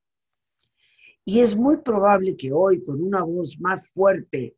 Y 1.25 1.41
es 1.41 1.57
muy 1.57 1.79
probable 1.79 2.37
que 2.37 2.53
hoy, 2.53 2.85
con 2.85 3.03
una 3.03 3.23
voz 3.23 3.59
más 3.59 3.89
fuerte 3.91 4.57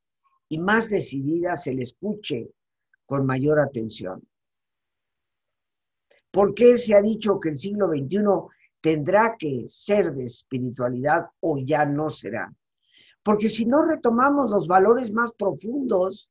y 0.49 0.59
más 0.59 0.90
decidida, 0.90 1.57
se 1.57 1.73
le 1.73 1.85
escuche 1.85 2.50
con 3.07 3.25
mayor 3.25 3.59
atención. 3.59 4.23
¿Por 6.30 6.54
qué 6.54 6.76
se 6.76 6.95
ha 6.95 7.00
dicho 7.00 7.40
que 7.40 7.50
el 7.50 7.57
siglo 7.57 7.88
XXI 7.88 8.18
tendrá 8.83 9.37
que 9.38 9.64
ser 9.66 10.12
de 10.12 10.25
espiritualidad 10.25 11.26
o 11.40 11.59
ya 11.59 11.87
no 11.87 12.11
será? 12.11 12.52
Porque 13.23 13.49
si 13.49 13.65
no 13.67 13.83
retomamos 13.83 14.51
los 14.51 14.67
valores 14.67 15.13
más 15.13 15.33
profundos, 15.33 16.31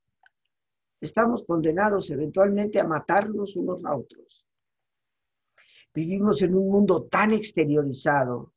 estamos 1.00 1.44
condenados 1.44 2.10
eventualmente 2.10 2.80
a 2.80 2.88
matarnos 2.88 3.56
unos 3.56 3.84
a 3.86 3.96
otros. 3.96 4.46
Vivimos 5.94 6.42
en 6.42 6.56
un 6.56 6.70
mundo 6.70 7.04
tan 7.06 7.34
exteriorizado, 7.34 8.54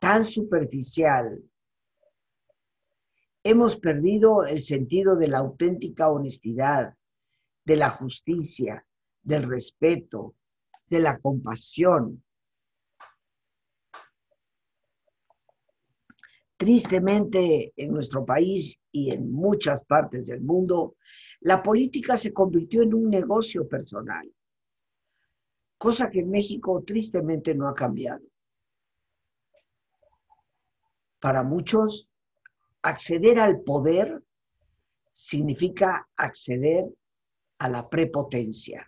tan 0.00 0.24
superficial. 0.24 1.42
Hemos 3.42 3.78
perdido 3.78 4.44
el 4.44 4.60
sentido 4.60 5.16
de 5.16 5.28
la 5.28 5.38
auténtica 5.38 6.08
honestidad, 6.08 6.94
de 7.64 7.76
la 7.76 7.90
justicia, 7.90 8.86
del 9.22 9.42
respeto, 9.42 10.34
de 10.88 11.00
la 11.00 11.18
compasión. 11.18 12.22
Tristemente, 16.56 17.72
en 17.76 17.92
nuestro 17.92 18.24
país 18.24 18.78
y 18.90 19.10
en 19.10 19.30
muchas 19.30 19.84
partes 19.84 20.28
del 20.28 20.40
mundo, 20.40 20.96
la 21.40 21.62
política 21.62 22.16
se 22.16 22.32
convirtió 22.32 22.82
en 22.82 22.94
un 22.94 23.10
negocio 23.10 23.68
personal, 23.68 24.32
cosa 25.76 26.10
que 26.10 26.20
en 26.20 26.30
México 26.30 26.82
tristemente 26.86 27.54
no 27.54 27.68
ha 27.68 27.74
cambiado. 27.74 28.24
Para 31.20 31.42
muchos, 31.42 32.08
acceder 32.82 33.38
al 33.38 33.60
poder 33.60 34.22
significa 35.12 36.08
acceder 36.16 36.86
a 37.58 37.68
la 37.68 37.88
prepotencia 37.88 38.86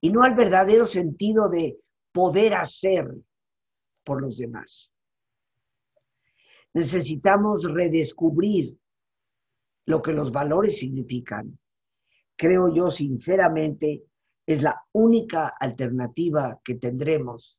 y 0.00 0.10
no 0.10 0.22
al 0.22 0.34
verdadero 0.34 0.84
sentido 0.84 1.48
de 1.48 1.78
poder 2.12 2.54
hacer 2.54 3.12
por 4.04 4.20
los 4.20 4.36
demás. 4.36 4.91
Necesitamos 6.74 7.64
redescubrir 7.64 8.78
lo 9.86 10.00
que 10.00 10.12
los 10.12 10.32
valores 10.32 10.78
significan. 10.78 11.58
Creo 12.36 12.74
yo 12.74 12.90
sinceramente 12.90 14.04
es 14.46 14.62
la 14.62 14.82
única 14.92 15.48
alternativa 15.48 16.60
que 16.64 16.76
tendremos 16.76 17.58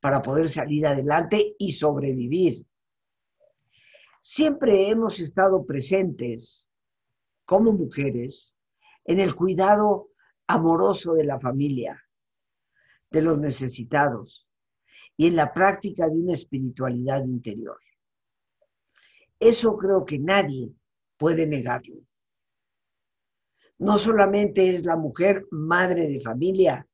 para 0.00 0.22
poder 0.22 0.48
salir 0.48 0.86
adelante 0.86 1.56
y 1.58 1.72
sobrevivir. 1.72 2.66
Siempre 4.20 4.90
hemos 4.90 5.20
estado 5.20 5.64
presentes 5.64 6.68
como 7.44 7.72
mujeres 7.72 8.56
en 9.04 9.20
el 9.20 9.34
cuidado 9.34 10.10
amoroso 10.46 11.14
de 11.14 11.24
la 11.24 11.40
familia, 11.40 12.04
de 13.10 13.22
los 13.22 13.38
necesitados 13.38 14.47
y 15.18 15.26
en 15.26 15.36
la 15.36 15.52
práctica 15.52 16.08
de 16.08 16.16
una 16.16 16.32
espiritualidad 16.32 17.24
interior. 17.24 17.76
Eso 19.40 19.76
creo 19.76 20.04
que 20.04 20.18
nadie 20.18 20.72
puede 21.16 21.44
negarlo. 21.44 21.96
No 23.78 23.98
solamente 23.98 24.70
es 24.70 24.86
la 24.86 24.96
mujer 24.96 25.44
madre 25.50 26.06
de 26.06 26.20
familia 26.20 26.86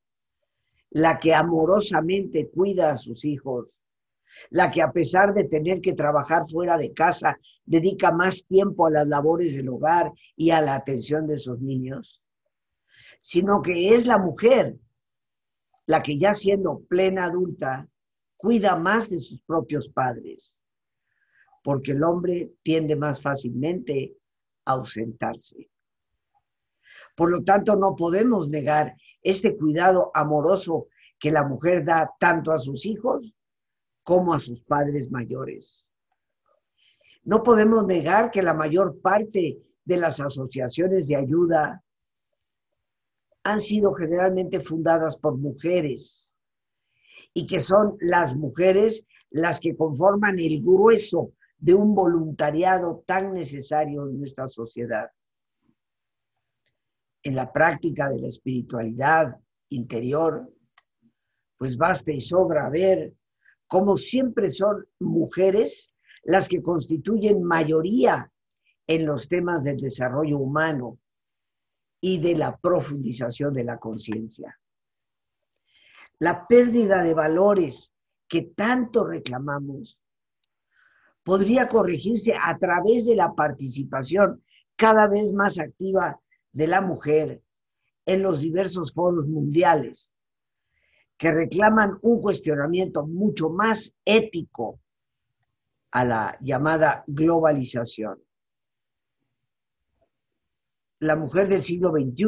la 0.91 1.19
que 1.19 1.35
amorosamente 1.35 2.49
cuida 2.49 2.93
a 2.93 2.97
sus 2.97 3.25
hijos, 3.25 3.79
la 4.51 4.71
que 4.71 4.81
a 4.81 4.91
pesar 4.91 5.35
de 5.35 5.45
tener 5.45 5.81
que 5.81 5.93
trabajar 5.93 6.47
fuera 6.49 6.79
de 6.79 6.93
casa, 6.93 7.39
dedica 7.65 8.11
más 8.11 8.47
tiempo 8.47 8.87
a 8.87 8.91
las 8.91 9.07
labores 9.07 9.55
del 9.55 9.69
hogar 9.69 10.13
y 10.37 10.51
a 10.51 10.63
la 10.63 10.77
atención 10.77 11.27
de 11.27 11.39
sus 11.39 11.61
niños, 11.61 12.23
sino 13.21 13.61
que 13.61 13.95
es 13.95 14.07
la 14.07 14.19
mujer 14.19 14.77
la 15.87 16.03
que 16.03 16.17
ya 16.17 16.33
siendo 16.33 16.81
plena 16.89 17.25
adulta, 17.25 17.89
cuida 18.45 18.77
más 18.77 19.09
de 19.09 19.21
sus 19.21 19.41
propios 19.41 19.89
padres, 19.89 20.61
porque 21.63 21.93
el 21.93 22.05
hombre 22.05 22.53
tiende 22.63 22.95
más 22.95 23.23
fácilmente 23.23 24.19
a 24.67 24.73
ausentarse. 24.73 25.71
Por 27.17 27.31
lo 27.31 27.43
tanto, 27.43 27.75
no 27.75 27.97
podemos 27.97 28.51
negar 28.51 28.97
este 29.23 29.57
cuidado 29.57 30.11
amoroso 30.13 30.89
que 31.19 31.33
la 31.33 31.43
mujer 31.43 31.87
da 31.87 32.13
tanto 32.21 32.53
a 32.53 32.59
sus 32.59 32.85
hijos 32.85 33.35
como 34.03 34.35
a 34.35 34.39
sus 34.39 34.63
padres 34.63 35.11
mayores. 35.11 35.91
No 37.23 37.43
podemos 37.43 37.87
negar 37.87 38.31
que 38.31 38.43
la 38.43 38.53
mayor 38.53 39.01
parte 39.01 39.59
de 39.87 39.97
las 39.97 40.21
asociaciones 40.21 41.09
de 41.09 41.17
ayuda 41.17 41.83
han 43.43 43.63
sido 43.63 43.95
generalmente 43.95 44.61
fundadas 44.61 45.17
por 45.17 45.39
mujeres 45.39 46.34
y 47.35 47.47
que 47.47 47.61
son 47.61 47.97
las 48.01 48.35
mujeres 48.37 49.07
las 49.31 49.61
que 49.61 49.77
conforman 49.77 50.39
el 50.39 50.63
grueso 50.63 51.33
de 51.59 51.75
un 51.75 51.95
voluntariado 51.95 53.03
tan 53.07 53.35
necesario 53.35 54.09
en 54.09 54.19
nuestra 54.19 54.49
sociedad. 54.49 55.11
En 57.23 57.35
la 57.35 57.53
práctica 57.53 58.09
de 58.09 58.21
la 58.21 58.29
espiritualidad 58.29 59.37
interior, 59.71 60.49
pues 61.59 61.77
basta 61.77 62.13
y 62.13 62.21
sobra 62.21 62.69
ver 62.69 63.13
como 63.67 63.97
siempre 63.97 64.51
son 64.51 64.87
mujeres 65.01 65.93
las 66.23 66.49
que 66.49 66.63
constituyen 66.63 67.43
mayoría 67.43 68.31
en 68.87 69.07
los 69.07 69.29
temas 69.29 69.65
del 69.65 69.79
desarrollo 69.79 70.39
humano 70.39 70.99
y 72.01 72.21
de 72.21 72.37
la 72.37 72.57
profundización 72.57 73.53
de 73.55 73.65
la 73.65 73.79
conciencia. 73.79 74.59
La 76.19 76.47
pérdida 76.47 77.03
de 77.03 77.15
valores 77.15 77.93
que 78.29 78.43
tanto 78.43 79.05
reclamamos 79.05 80.01
podría 81.23 81.69
corregirse 81.69 82.35
a 82.35 82.57
través 82.59 83.07
de 83.07 83.17
la 83.17 83.35
participación 83.35 84.43
cada 84.77 85.07
vez 85.07 85.33
más 85.33 85.59
activa 85.59 86.21
de 86.53 86.67
la 86.67 86.81
mujer 86.81 87.43
en 88.07 88.23
los 88.23 88.41
diversos 88.41 88.93
foros 88.93 89.27
mundiales 89.27 90.13
que 91.17 91.31
reclaman 91.31 91.99
un 92.03 92.21
cuestionamiento 92.21 93.07
mucho 93.07 93.49
más 93.49 93.95
ético 94.05 94.81
a 95.93 96.05
la 96.05 96.37
llamada 96.41 97.05
globalización. 97.07 98.21
La 100.99 101.17
mujer 101.17 101.49
del 101.49 101.63
siglo 101.63 101.93
XXI, 101.93 102.27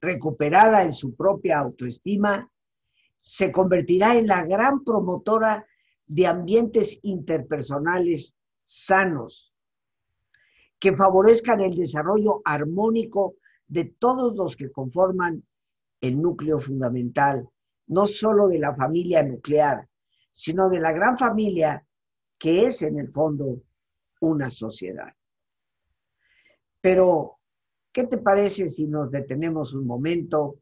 recuperada 0.00 0.82
en 0.82 0.92
su 0.92 1.14
propia 1.14 1.58
autoestima, 1.58 2.50
se 3.16 3.50
convertirá 3.52 4.16
en 4.16 4.26
la 4.26 4.44
gran 4.44 4.84
promotora 4.84 5.66
de 6.06 6.26
ambientes 6.26 7.00
interpersonales 7.02 8.36
sanos, 8.64 9.52
que 10.78 10.94
favorezcan 10.94 11.60
el 11.60 11.74
desarrollo 11.74 12.42
armónico 12.44 13.36
de 13.66 13.84
todos 13.84 14.36
los 14.36 14.56
que 14.56 14.70
conforman 14.70 15.42
el 16.00 16.20
núcleo 16.20 16.58
fundamental 16.58 17.48
no 17.88 18.06
solo 18.06 18.48
de 18.48 18.58
la 18.58 18.74
familia 18.74 19.22
nuclear, 19.22 19.88
sino 20.30 20.68
de 20.68 20.80
la 20.80 20.92
gran 20.92 21.16
familia 21.16 21.84
que 22.38 22.66
es 22.66 22.82
en 22.82 22.98
el 22.98 23.10
fondo 23.12 23.62
una 24.20 24.50
sociedad. 24.50 25.12
Pero, 26.80 27.38
¿qué 27.92 28.04
te 28.04 28.18
parece 28.18 28.68
si 28.68 28.86
nos 28.86 29.10
detenemos 29.10 29.72
un 29.74 29.86
momento 29.86 30.58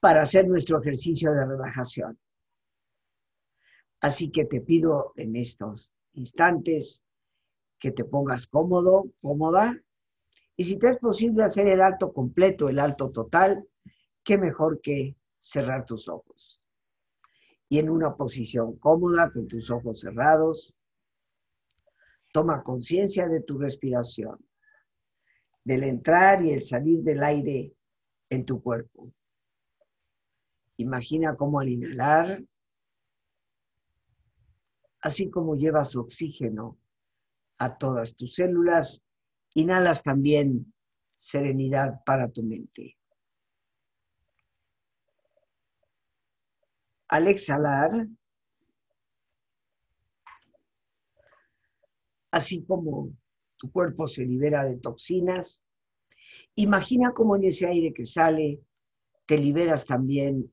para 0.00 0.22
hacer 0.22 0.46
nuestro 0.46 0.80
ejercicio 0.80 1.32
de 1.32 1.44
relajación? 1.44 2.18
Así 4.00 4.30
que 4.30 4.44
te 4.44 4.60
pido 4.60 5.12
en 5.16 5.36
estos 5.36 5.92
instantes 6.12 7.02
que 7.78 7.90
te 7.90 8.04
pongas 8.04 8.46
cómodo, 8.46 9.10
cómoda, 9.20 9.76
y 10.56 10.64
si 10.64 10.76
te 10.76 10.88
es 10.88 10.98
posible 10.98 11.44
hacer 11.44 11.68
el 11.68 11.80
alto 11.80 12.12
completo, 12.12 12.68
el 12.68 12.80
alto 12.80 13.10
total, 13.10 13.64
qué 14.24 14.36
mejor 14.36 14.80
que 14.80 15.16
cerrar 15.38 15.86
tus 15.86 16.08
ojos. 16.08 16.60
Y 17.68 17.78
en 17.78 17.88
una 17.88 18.16
posición 18.16 18.76
cómoda, 18.78 19.30
con 19.30 19.46
tus 19.46 19.70
ojos 19.70 20.00
cerrados, 20.00 20.74
toma 22.32 22.62
conciencia 22.62 23.28
de 23.28 23.40
tu 23.40 23.56
respiración, 23.58 24.38
del 25.62 25.84
entrar 25.84 26.44
y 26.44 26.50
el 26.50 26.62
salir 26.62 27.02
del 27.02 27.22
aire 27.22 27.72
en 28.28 28.44
tu 28.44 28.60
cuerpo. 28.60 29.12
Imagina 30.78 31.34
cómo 31.34 31.58
al 31.58 31.68
inhalar, 31.68 32.44
así 35.00 35.28
como 35.28 35.56
llevas 35.56 35.96
oxígeno 35.96 36.78
a 37.58 37.76
todas 37.76 38.14
tus 38.14 38.36
células, 38.36 39.02
inhalas 39.54 40.04
también 40.04 40.72
serenidad 41.10 42.04
para 42.06 42.28
tu 42.28 42.44
mente. 42.44 42.96
Al 47.08 47.26
exhalar, 47.26 48.06
así 52.30 52.64
como 52.64 53.10
tu 53.56 53.72
cuerpo 53.72 54.06
se 54.06 54.24
libera 54.24 54.62
de 54.64 54.76
toxinas, 54.76 55.64
imagina 56.54 57.12
cómo 57.14 57.34
en 57.34 57.44
ese 57.44 57.66
aire 57.66 57.92
que 57.92 58.04
sale 58.04 58.60
te 59.26 59.36
liberas 59.38 59.84
también 59.84 60.52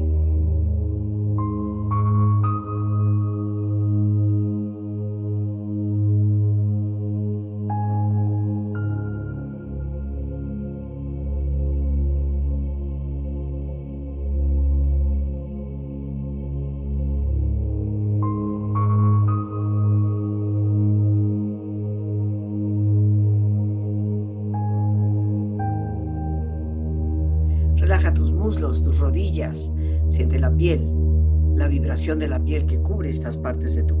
De 32.01 32.27
la 32.27 32.39
piel 32.39 32.65
que 32.65 32.81
cubre 32.81 33.09
estas 33.09 33.37
partes 33.37 33.75
de 33.75 33.83
tu 33.83 34.00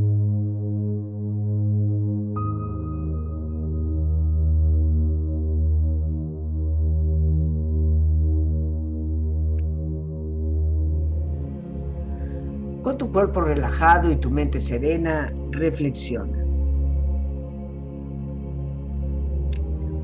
Cuerpo 13.11 13.41
relajado 13.41 14.11
y 14.11 14.15
tu 14.15 14.29
mente 14.29 14.59
serena, 14.59 15.33
reflexiona. 15.51 16.37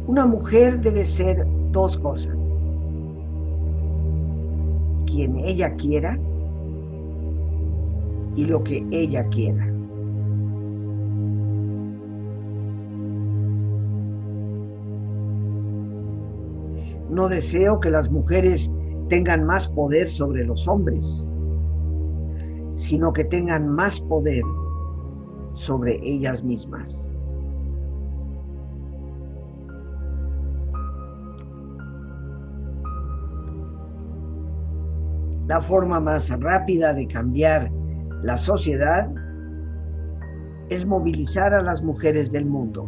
Una 0.07 0.25
mujer 0.25 0.79
debe 0.81 1.03
ser 1.03 1.45
dos 1.71 1.97
cosas. 1.97 2.37
Quien 5.05 5.37
ella 5.37 5.73
quiera 5.75 6.17
y 8.35 8.45
lo 8.45 8.63
que 8.63 8.85
ella 8.91 9.25
quiera. 9.29 9.65
No 17.09 17.29
deseo 17.29 17.79
que 17.79 17.89
las 17.89 18.11
mujeres 18.11 18.69
tengan 19.09 19.45
más 19.45 19.67
poder 19.67 20.09
sobre 20.09 20.45
los 20.45 20.67
hombres 20.67 21.26
sino 22.77 23.11
que 23.11 23.25
tengan 23.25 23.67
más 23.67 23.99
poder 23.99 24.43
sobre 25.53 25.99
ellas 26.03 26.43
mismas. 26.43 27.11
La 35.47 35.59
forma 35.59 35.99
más 35.99 36.29
rápida 36.39 36.93
de 36.93 37.07
cambiar 37.07 37.71
la 38.21 38.37
sociedad 38.37 39.09
es 40.69 40.85
movilizar 40.85 41.55
a 41.55 41.63
las 41.63 41.81
mujeres 41.81 42.31
del 42.31 42.45
mundo. 42.45 42.87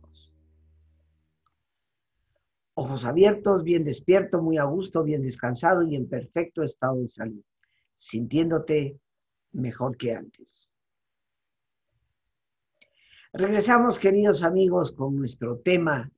ojos 2.81 3.05
abiertos, 3.05 3.63
bien 3.63 3.83
despierto, 3.83 4.41
muy 4.41 4.57
a 4.57 4.63
gusto, 4.63 5.03
bien 5.03 5.21
descansado 5.21 5.83
y 5.83 5.95
en 5.95 6.09
perfecto 6.09 6.63
estado 6.63 6.99
de 6.99 7.07
salud, 7.07 7.43
sintiéndote 7.95 8.99
mejor 9.51 9.95
que 9.95 10.15
antes. 10.15 10.73
Regresamos, 13.33 13.99
queridos 13.99 14.43
amigos, 14.43 14.91
con 14.91 15.15
nuestro 15.15 15.59
tema, 15.59 16.11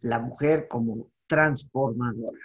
la 0.00 0.18
mujer 0.18 0.68
como 0.68 1.10
transformadora. 1.26 2.38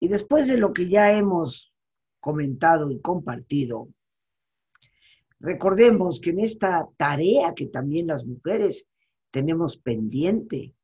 Y 0.00 0.08
después 0.08 0.48
de 0.48 0.56
lo 0.56 0.72
que 0.72 0.88
ya 0.88 1.12
hemos 1.12 1.72
comentado 2.18 2.90
y 2.90 2.98
compartido, 3.00 3.88
recordemos 5.38 6.20
que 6.20 6.30
en 6.30 6.40
esta 6.40 6.88
tarea 6.96 7.54
que 7.54 7.66
también 7.66 8.06
las 8.06 8.24
mujeres 8.24 8.88
tenemos 9.30 9.76
pendiente, 9.76 10.74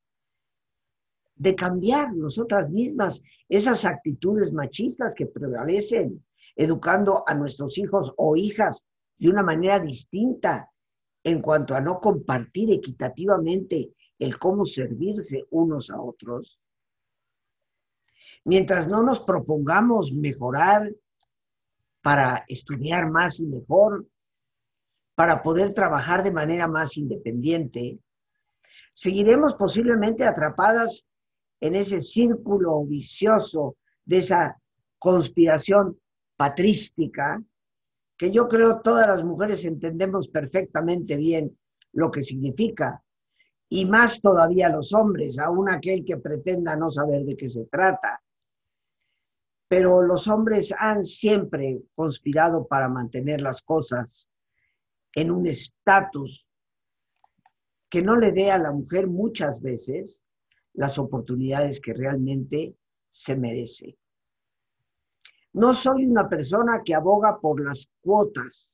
de 1.36 1.54
cambiar 1.54 2.14
nosotras 2.14 2.70
mismas 2.70 3.22
esas 3.48 3.84
actitudes 3.84 4.52
machistas 4.52 5.14
que 5.14 5.26
prevalecen, 5.26 6.24
educando 6.56 7.22
a 7.26 7.34
nuestros 7.34 7.78
hijos 7.78 8.12
o 8.16 8.36
hijas 8.36 8.86
de 9.18 9.28
una 9.28 9.42
manera 9.42 9.78
distinta 9.78 10.70
en 11.22 11.42
cuanto 11.42 11.74
a 11.74 11.80
no 11.80 12.00
compartir 12.00 12.72
equitativamente 12.72 13.92
el 14.18 14.38
cómo 14.38 14.64
servirse 14.64 15.44
unos 15.50 15.90
a 15.90 16.00
otros. 16.00 16.58
Mientras 18.44 18.88
no 18.88 19.02
nos 19.02 19.20
propongamos 19.20 20.12
mejorar 20.12 20.90
para 22.00 22.44
estudiar 22.48 23.10
más 23.10 23.40
y 23.40 23.46
mejor, 23.46 24.06
para 25.14 25.42
poder 25.42 25.74
trabajar 25.74 26.22
de 26.22 26.30
manera 26.30 26.68
más 26.68 26.96
independiente, 26.96 27.98
seguiremos 28.92 29.54
posiblemente 29.54 30.24
atrapadas 30.24 31.06
en 31.60 31.74
ese 31.74 32.00
círculo 32.00 32.84
vicioso 32.84 33.76
de 34.04 34.18
esa 34.18 34.60
conspiración 34.98 35.98
patrística, 36.36 37.42
que 38.16 38.30
yo 38.30 38.48
creo 38.48 38.80
todas 38.80 39.06
las 39.06 39.24
mujeres 39.24 39.64
entendemos 39.64 40.28
perfectamente 40.28 41.16
bien 41.16 41.58
lo 41.92 42.10
que 42.10 42.22
significa, 42.22 43.02
y 43.68 43.84
más 43.84 44.20
todavía 44.20 44.68
los 44.68 44.94
hombres, 44.94 45.38
aún 45.38 45.68
aquel 45.68 46.04
que 46.04 46.18
pretenda 46.18 46.76
no 46.76 46.90
saber 46.90 47.24
de 47.24 47.36
qué 47.36 47.48
se 47.48 47.64
trata. 47.66 48.22
Pero 49.68 50.02
los 50.02 50.28
hombres 50.28 50.72
han 50.78 51.04
siempre 51.04 51.80
conspirado 51.94 52.66
para 52.66 52.88
mantener 52.88 53.42
las 53.42 53.62
cosas 53.62 54.30
en 55.14 55.30
un 55.30 55.46
estatus 55.46 56.46
que 57.88 58.02
no 58.02 58.16
le 58.16 58.32
dé 58.32 58.50
a 58.50 58.58
la 58.58 58.70
mujer 58.70 59.08
muchas 59.08 59.60
veces 59.60 60.22
las 60.76 60.98
oportunidades 60.98 61.80
que 61.80 61.92
realmente 61.92 62.76
se 63.10 63.34
merece. 63.34 63.98
No 65.54 65.72
soy 65.72 66.04
una 66.04 66.28
persona 66.28 66.82
que 66.84 66.94
aboga 66.94 67.40
por 67.40 67.64
las 67.64 67.88
cuotas. 68.00 68.70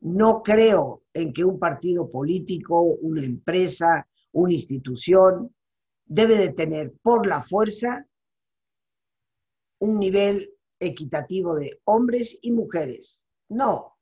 No 0.00 0.42
creo 0.42 1.04
en 1.12 1.32
que 1.32 1.44
un 1.44 1.58
partido 1.58 2.10
político, 2.10 2.80
una 2.82 3.24
empresa, 3.24 4.06
una 4.32 4.52
institución 4.52 5.54
debe 6.04 6.36
de 6.36 6.52
tener 6.52 6.92
por 7.00 7.26
la 7.26 7.40
fuerza 7.40 8.06
un 9.78 9.98
nivel 9.98 10.52
equitativo 10.80 11.54
de 11.54 11.80
hombres 11.84 12.36
y 12.42 12.50
mujeres. 12.50 13.22
No. 13.48 13.96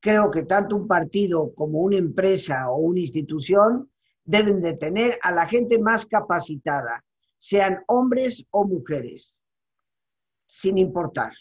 Creo 0.00 0.30
que 0.30 0.42
tanto 0.42 0.76
un 0.76 0.88
partido 0.88 1.54
como 1.54 1.78
una 1.78 1.96
empresa 1.96 2.68
o 2.70 2.78
una 2.78 3.00
institución 3.00 3.90
deben 4.24 4.60
de 4.62 4.74
tener 4.74 5.18
a 5.22 5.30
la 5.30 5.46
gente 5.46 5.78
más 5.78 6.06
capacitada, 6.06 7.04
sean 7.36 7.82
hombres 7.86 8.44
o 8.50 8.64
mujeres, 8.64 9.38
sin 10.46 10.78
importar. 10.78 11.32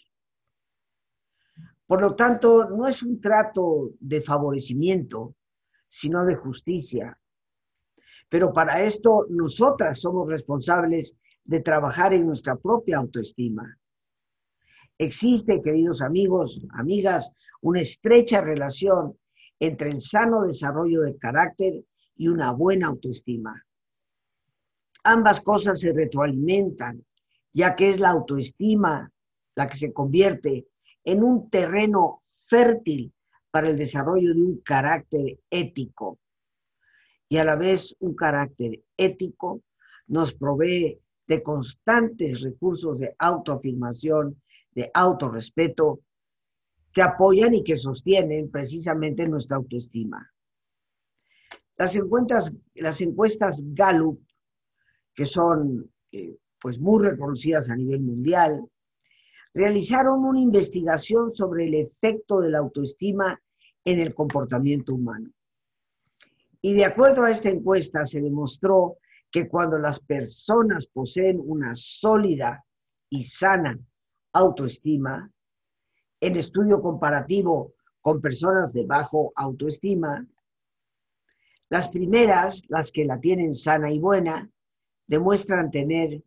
Por 1.88 2.02
lo 2.02 2.16
tanto, 2.16 2.70
no 2.70 2.88
es 2.88 3.04
un 3.04 3.22
trato 3.22 3.92
de 4.00 4.22
favorecimiento, 4.22 5.36
sino 5.88 6.26
de 6.26 6.36
justicia. 6.36 7.18
Pero 8.30 8.52
para 8.52 8.84
esto 8.84 9.28
nosotras 9.30 10.02
somos 10.02 10.28
responsables 10.28 11.16
de 11.44 11.62
trabajar 11.62 12.14
en 12.14 12.26
nuestra 12.26 12.56
propia 12.56 12.98
autoestima. 12.98 13.78
Existe, 14.98 15.62
queridos 15.62 16.02
amigos, 16.02 16.66
amigas, 16.72 17.32
una 17.62 17.82
estrecha 17.82 18.42
relación 18.42 19.18
entre 19.60 19.90
el 19.90 20.02
sano 20.02 20.44
desarrollo 20.44 21.02
del 21.02 21.18
carácter 21.18 21.84
y 22.16 22.28
una 22.28 22.52
buena 22.52 22.88
autoestima. 22.88 23.66
Ambas 25.04 25.42
cosas 25.42 25.80
se 25.80 25.92
retroalimentan, 25.92 27.04
ya 27.52 27.76
que 27.76 27.90
es 27.90 28.00
la 28.00 28.10
autoestima 28.10 29.12
la 29.56 29.68
que 29.68 29.78
se 29.78 29.94
convierte 29.94 30.68
en 31.04 31.24
un 31.24 31.50
terreno 31.50 32.22
fértil 32.48 33.14
para 33.52 33.70
el 33.70 33.78
desarrollo 33.78 34.34
de 34.34 34.42
un 34.42 34.62
carácter 34.62 35.40
ético. 35.50 36.20
Y 37.30 37.38
a 37.38 37.44
la 37.44 37.56
vez 37.56 37.96
un 38.00 38.16
carácter 38.16 38.82
ético 38.98 39.62
nos 40.08 40.34
provee 40.34 41.00
de 41.28 41.44
constantes 41.44 42.42
recursos 42.42 43.00
de 43.00 43.16
autoafirmación, 43.18 44.42
de 44.72 44.90
autorrespeto, 44.94 46.02
que 46.92 47.02
apoyan 47.02 47.54
y 47.56 47.64
que 47.64 47.76
sostienen 47.76 48.52
precisamente 48.52 49.28
nuestra 49.28 49.58
autoestima. 49.58 50.33
Las 51.78 51.96
encuestas, 51.96 52.56
las 52.76 53.02
encuestas 53.02 53.62
Gallup, 53.74 54.22
que 55.14 55.26
son 55.26 55.92
eh, 56.12 56.38
pues 56.60 56.80
muy 56.80 57.04
reconocidas 57.04 57.70
a 57.70 57.76
nivel 57.76 58.02
mundial, 58.02 58.66
realizaron 59.54 60.24
una 60.24 60.40
investigación 60.40 61.34
sobre 61.34 61.66
el 61.66 61.76
efecto 61.76 62.40
de 62.40 62.50
la 62.50 62.60
autoestima 62.60 63.40
en 63.86 64.00
el 64.00 64.14
comportamiento 64.14 64.96
humano. 64.96 65.30
Y 66.62 66.74
de 66.74 66.86
acuerdo 66.86 67.24
a 67.24 67.32
esta 67.32 67.50
encuesta 67.50 68.06
se 68.06 68.22
demostró 68.22 68.98
que 69.30 69.48
cuando 69.50 69.78
las 69.78 70.00
personas 70.00 70.86
poseen 70.86 71.42
una 71.44 71.76
sólida 71.76 72.64
y 73.10 73.26
sana 73.26 73.78
autoestima, 74.32 75.30
en 76.22 76.36
estudio 76.38 76.82
comparativo 76.82 77.74
con 78.00 78.22
personas 78.22 78.74
de 78.74 78.86
bajo 78.86 79.34
autoestima, 79.36 80.26
las 81.70 81.88
primeras, 81.88 82.64
las 82.70 82.92
que 82.92 83.06
la 83.06 83.20
tienen 83.20 83.54
sana 83.54 83.92
y 83.92 84.00
buena, 84.00 84.50
demuestran 85.08 85.72
tener 85.72 86.24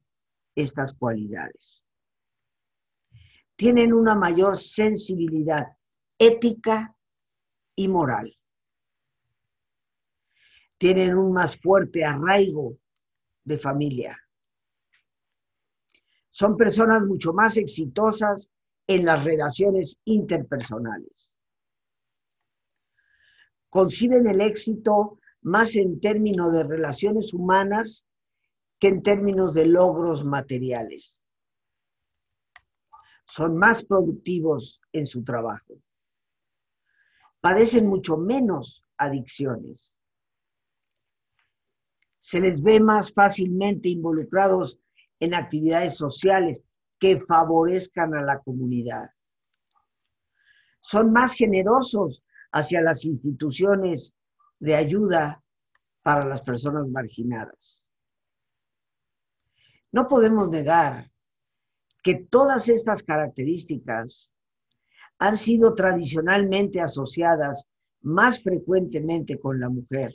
estas 0.55 0.94
cualidades 0.94 1.83
tienen 3.57 3.94
una 3.94 4.14
mayor 4.14 4.59
sensibilidad 4.59 5.66
ética 6.18 6.94
y 7.75 7.88
moral. 7.88 8.37
Tienen 10.79 11.16
un 11.16 11.33
más 11.33 11.59
fuerte 11.59 12.05
arraigo 12.05 12.77
de 13.44 13.59
familia. 13.59 14.18
Son 16.31 16.57
personas 16.57 17.03
mucho 17.03 17.33
más 17.33 17.57
exitosas 17.57 18.51
en 18.87 19.07
las 19.07 19.25
relaciones 19.25 20.01
interpersonales. 20.05 21.35
Conciben 23.70 24.27
el 24.27 24.42
éxito 24.42 25.18
más 25.46 25.76
en 25.76 26.00
términos 26.00 26.52
de 26.52 26.64
relaciones 26.64 27.32
humanas 27.32 28.04
que 28.80 28.88
en 28.88 29.00
términos 29.00 29.54
de 29.54 29.66
logros 29.66 30.24
materiales 30.24 31.20
son 33.26 33.56
más 33.56 33.85
productivos 33.85 34.80
en 34.92 35.06
su 35.06 35.22
trabajo. 35.22 35.80
Padecen 37.40 37.87
mucho 37.87 38.16
menos 38.16 38.82
adicciones. 38.96 39.94
Se 42.20 42.40
les 42.40 42.61
ve 42.61 42.80
más 42.80 43.12
fácilmente 43.12 43.88
involucrados 43.88 44.80
en 45.20 45.32
actividades 45.32 45.96
sociales 45.96 46.64
que 46.98 47.18
favorezcan 47.20 48.14
a 48.14 48.22
la 48.22 48.40
comunidad. 48.40 49.11
Son 50.80 51.12
más 51.12 51.35
generosos 51.35 52.24
hacia 52.50 52.80
las 52.80 53.04
instituciones 53.04 54.16
de 54.58 54.74
ayuda 54.74 55.42
para 56.02 56.24
las 56.24 56.42
personas 56.42 56.86
marginadas. 56.88 57.88
No 59.92 60.06
podemos 60.08 60.48
negar 60.48 61.10
que 62.02 62.26
todas 62.30 62.68
estas 62.68 63.02
características 63.02 64.32
han 65.18 65.36
sido 65.36 65.74
tradicionalmente 65.74 66.80
asociadas 66.80 67.68
más 68.02 68.42
frecuentemente 68.42 69.40
con 69.40 69.58
la 69.58 69.68
mujer 69.68 70.14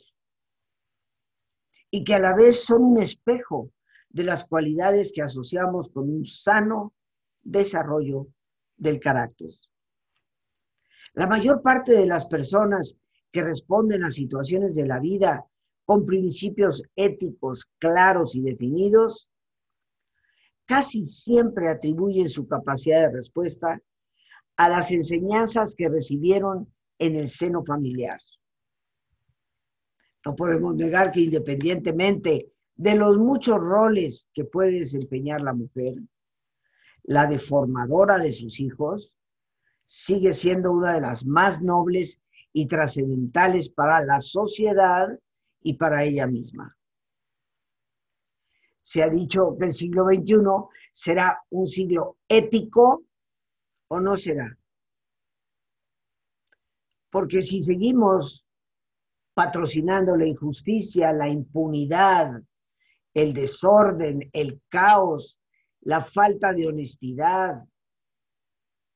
y 1.90 2.04
que 2.04 2.16
a 2.16 2.20
la 2.20 2.36
vez 2.36 2.64
son 2.64 2.84
un 2.84 3.02
espejo 3.02 3.72
de 4.10 4.24
las 4.24 4.46
cualidades 4.46 5.12
que 5.14 5.22
asociamos 5.22 5.90
con 5.90 6.10
un 6.10 6.26
sano 6.26 6.94
desarrollo 7.42 8.28
del 8.78 9.00
carácter. 9.00 9.50
La 11.14 11.28
mayor 11.28 11.62
parte 11.62 11.92
de 11.92 12.06
las 12.06 12.26
personas 12.26 12.96
que 13.32 13.44
responden 13.44 14.04
a 14.04 14.10
situaciones 14.10 14.76
de 14.76 14.86
la 14.86 15.00
vida 15.00 15.46
con 15.86 16.06
principios 16.06 16.84
éticos 16.96 17.70
claros 17.80 18.36
y 18.36 18.42
definidos 18.42 19.30
casi 20.66 21.06
siempre 21.06 21.70
atribuyen 21.70 22.30
su 22.30 22.48
capacidad 22.48 23.02
de 23.08 23.18
respuesta 23.18 23.82
a 24.56 24.70
las 24.70 24.92
enseñanzas 24.92 25.76
que 25.76 25.90
recibieron 25.90 26.72
en 26.98 27.16
el 27.16 27.28
seno 27.28 27.64
familiar. 27.66 28.20
No 30.26 30.36
podemos 30.36 30.76
negar 30.76 31.12
que 31.12 31.22
independientemente 31.22 32.52
de 32.76 32.96
los 32.96 33.18
muchos 33.18 33.58
roles 33.58 34.30
que 34.34 34.46
puede 34.46 34.80
desempeñar 34.80 35.42
la 35.42 35.54
mujer, 35.54 35.96
la 37.04 37.26
deformadora 37.26 38.18
de 38.18 38.32
sus 38.32 38.60
hijos 38.60 39.16
sigue 39.86 40.34
siendo 40.34 40.72
una 40.72 40.94
de 40.94 41.02
las 41.02 41.26
más 41.26 41.62
nobles 41.62 42.22
y 42.54 42.68
trascendentales 42.68 43.70
para 43.70 44.02
la 44.02 44.22
sociedad 44.22 45.08
y 45.62 45.76
para 45.76 46.04
ella 46.04 46.28
misma 46.28 46.76
se 48.82 49.04
ha 49.04 49.10
dicho 49.10 49.56
que 49.58 49.66
el 49.66 49.72
siglo 49.72 50.06
XXI 50.06 50.36
será 50.92 51.42
un 51.52 51.68
siglo 51.68 52.18
ético 52.28 53.04
o 53.88 54.00
no 54.00 54.18
será. 54.18 54.58
Porque 57.10 57.42
si 57.42 57.62
seguimos 57.62 58.46
patrocinando 59.34 60.16
la 60.16 60.26
injusticia, 60.26 61.14
la 61.14 61.30
impunidad, 61.30 62.42
el 63.14 63.34
desorden, 63.34 64.30
el 64.34 64.62
caos, 64.70 65.40
la 65.82 66.02
falta 66.02 66.54
de 66.54 66.68
honestidad, 66.68 67.64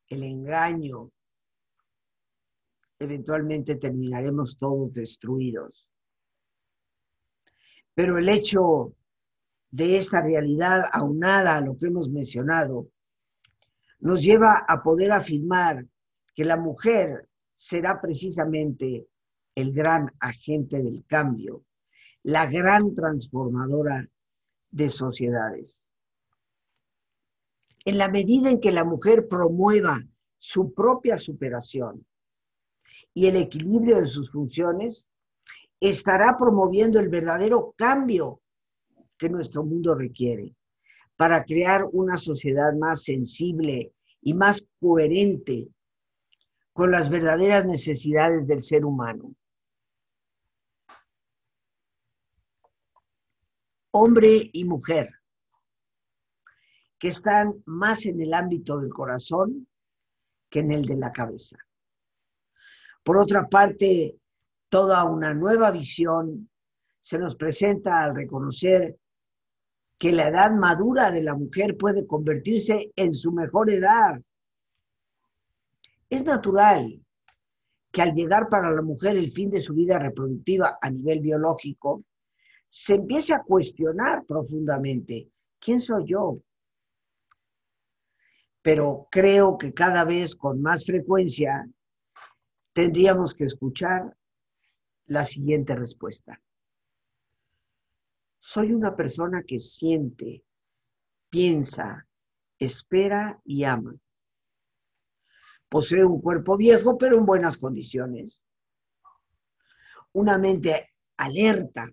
el 0.07 0.23
engaño, 0.23 1.11
eventualmente 2.99 3.75
terminaremos 3.75 4.57
todos 4.57 4.93
destruidos. 4.93 5.87
Pero 7.93 8.17
el 8.17 8.29
hecho 8.29 8.93
de 9.75 9.97
esta 9.97 10.21
realidad 10.21 10.85
aunada 10.91 11.57
a 11.57 11.61
lo 11.61 11.75
que 11.75 11.87
hemos 11.87 12.09
mencionado, 12.09 12.87
nos 13.99 14.21
lleva 14.21 14.63
a 14.67 14.81
poder 14.81 15.11
afirmar 15.11 15.85
que 16.33 16.45
la 16.45 16.55
mujer 16.55 17.27
será 17.55 17.99
precisamente 17.99 19.07
el 19.53 19.73
gran 19.73 20.11
agente 20.19 20.81
del 20.81 21.03
cambio, 21.05 21.65
la 22.23 22.45
gran 22.45 22.95
transformadora 22.95 24.07
de 24.71 24.89
sociedades. 24.89 25.89
En 27.83 27.97
la 27.97 28.09
medida 28.09 28.49
en 28.49 28.61
que 28.61 28.71
la 28.71 28.85
mujer 28.85 29.27
promueva 29.27 30.01
su 30.37 30.73
propia 30.73 31.17
superación 31.17 32.05
y 33.15 33.27
el 33.27 33.37
equilibrio 33.37 34.01
de 34.01 34.05
sus 34.05 34.29
funciones, 34.29 35.09
estará 35.79 36.37
promoviendo 36.37 36.99
el 36.99 37.07
verdadero 37.07 37.73
cambio 37.77 38.41
que 39.17 39.29
nuestro 39.29 39.63
mundo 39.63 39.95
requiere 39.95 40.53
para 41.15 41.45
crear 41.45 41.85
una 41.93 42.17
sociedad 42.17 42.73
más 42.73 43.03
sensible 43.03 43.93
y 44.21 44.33
más 44.33 44.67
coherente 44.81 45.69
con 46.73 46.91
las 46.91 47.09
verdaderas 47.09 47.65
necesidades 47.65 48.45
del 48.47 48.61
ser 48.61 48.83
humano. 48.83 49.33
Hombre 53.91 54.49
y 54.51 54.65
mujer, 54.65 55.09
que 56.99 57.07
están 57.07 57.63
más 57.65 58.05
en 58.05 58.19
el 58.19 58.33
ámbito 58.33 58.77
del 58.77 58.91
corazón 58.91 59.69
que 60.49 60.59
en 60.59 60.73
el 60.73 60.85
de 60.85 60.97
la 60.97 61.13
cabeza. 61.13 61.64
Por 63.05 63.17
otra 63.17 63.47
parte, 63.47 64.15
toda 64.67 65.03
una 65.03 65.31
nueva 65.31 65.69
visión 65.69 66.49
se 67.01 67.19
nos 67.19 67.35
presenta 67.35 68.03
al 68.03 68.15
reconocer 68.15 68.97
que 69.99 70.11
la 70.11 70.29
edad 70.29 70.49
madura 70.49 71.11
de 71.11 71.21
la 71.21 71.35
mujer 71.35 71.77
puede 71.77 72.07
convertirse 72.07 72.91
en 72.95 73.13
su 73.13 73.31
mejor 73.31 73.69
edad. 73.69 74.19
Es 76.09 76.25
natural 76.25 76.99
que 77.91 78.01
al 78.01 78.15
llegar 78.15 78.49
para 78.49 78.71
la 78.71 78.81
mujer 78.81 79.17
el 79.17 79.31
fin 79.31 79.51
de 79.51 79.61
su 79.61 79.75
vida 79.75 79.99
reproductiva 79.99 80.79
a 80.81 80.89
nivel 80.89 81.19
biológico, 81.19 82.03
se 82.67 82.95
empiece 82.95 83.35
a 83.35 83.43
cuestionar 83.43 84.25
profundamente, 84.25 85.29
¿quién 85.59 85.79
soy 85.79 86.05
yo? 86.07 86.39
Pero 88.63 89.07
creo 89.11 89.59
que 89.59 89.75
cada 89.75 90.03
vez 90.05 90.35
con 90.35 90.59
más 90.59 90.83
frecuencia 90.83 91.69
tendríamos 92.75 93.33
que 93.33 93.45
escuchar 93.45 94.17
la 95.05 95.23
siguiente 95.23 95.73
respuesta. 95.75 96.41
Soy 98.37 98.73
una 98.73 98.97
persona 98.97 99.43
que 99.43 99.59
siente, 99.59 100.43
piensa, 101.29 102.05
espera 102.59 103.39
y 103.45 103.63
ama. 103.63 103.95
Posee 105.69 106.03
un 106.03 106.19
cuerpo 106.19 106.57
viejo, 106.57 106.97
pero 106.97 107.17
en 107.17 107.25
buenas 107.25 107.57
condiciones. 107.57 108.41
Una 110.11 110.37
mente 110.37 110.89
alerta, 111.15 111.89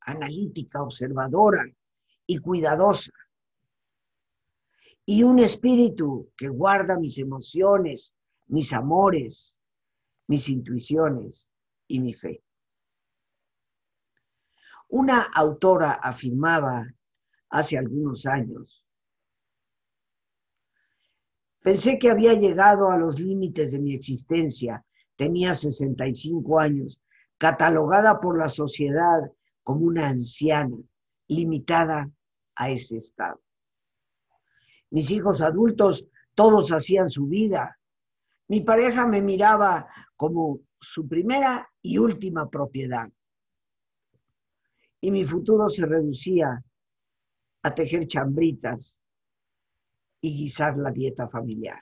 analítica, 0.00 0.82
observadora 0.82 1.70
y 2.26 2.38
cuidadosa. 2.38 3.12
Y 5.04 5.22
un 5.22 5.38
espíritu 5.38 6.32
que 6.34 6.48
guarda 6.48 6.98
mis 6.98 7.18
emociones, 7.18 8.14
mis 8.46 8.72
amores, 8.72 9.60
mis 10.26 10.48
intuiciones 10.48 11.52
y 11.86 12.00
mi 12.00 12.14
fe. 12.14 12.42
Una 14.88 15.22
autora 15.22 15.92
afirmaba 15.92 16.86
hace 17.50 17.78
algunos 17.78 18.26
años 18.26 18.84
Pensé 21.64 21.98
que 21.98 22.10
había 22.10 22.34
llegado 22.34 22.90
a 22.90 22.98
los 22.98 23.18
límites 23.18 23.72
de 23.72 23.78
mi 23.78 23.94
existencia. 23.94 24.84
Tenía 25.16 25.54
65 25.54 26.60
años, 26.60 27.00
catalogada 27.38 28.20
por 28.20 28.38
la 28.38 28.48
sociedad 28.48 29.32
como 29.62 29.86
una 29.86 30.08
anciana, 30.08 30.76
limitada 31.26 32.10
a 32.54 32.68
ese 32.68 32.98
estado. 32.98 33.40
Mis 34.90 35.10
hijos 35.10 35.40
adultos, 35.40 36.06
todos 36.34 36.68
hacían 36.70 37.08
su 37.08 37.28
vida. 37.28 37.78
Mi 38.48 38.60
pareja 38.60 39.06
me 39.06 39.22
miraba 39.22 39.88
como 40.16 40.60
su 40.80 41.08
primera 41.08 41.68
y 41.80 41.98
última 41.98 42.48
propiedad. 42.48 43.10
Y 45.00 45.10
mi 45.10 45.24
futuro 45.24 45.68
se 45.68 45.86
reducía 45.86 46.62
a 47.62 47.74
tejer 47.74 48.06
chambritas 48.06 49.00
y 50.20 50.36
guisar 50.36 50.76
la 50.76 50.90
dieta 50.90 51.28
familiar. 51.28 51.80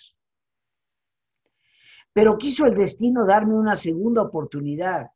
Pero 2.12 2.36
quiso 2.38 2.66
el 2.66 2.74
destino 2.74 3.24
darme 3.24 3.54
una 3.54 3.76
segunda 3.76 4.22
oportunidad 4.22 5.10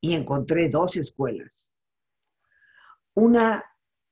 y 0.00 0.14
encontré 0.14 0.68
dos 0.68 0.96
escuelas. 0.96 1.74
Una 3.14 3.64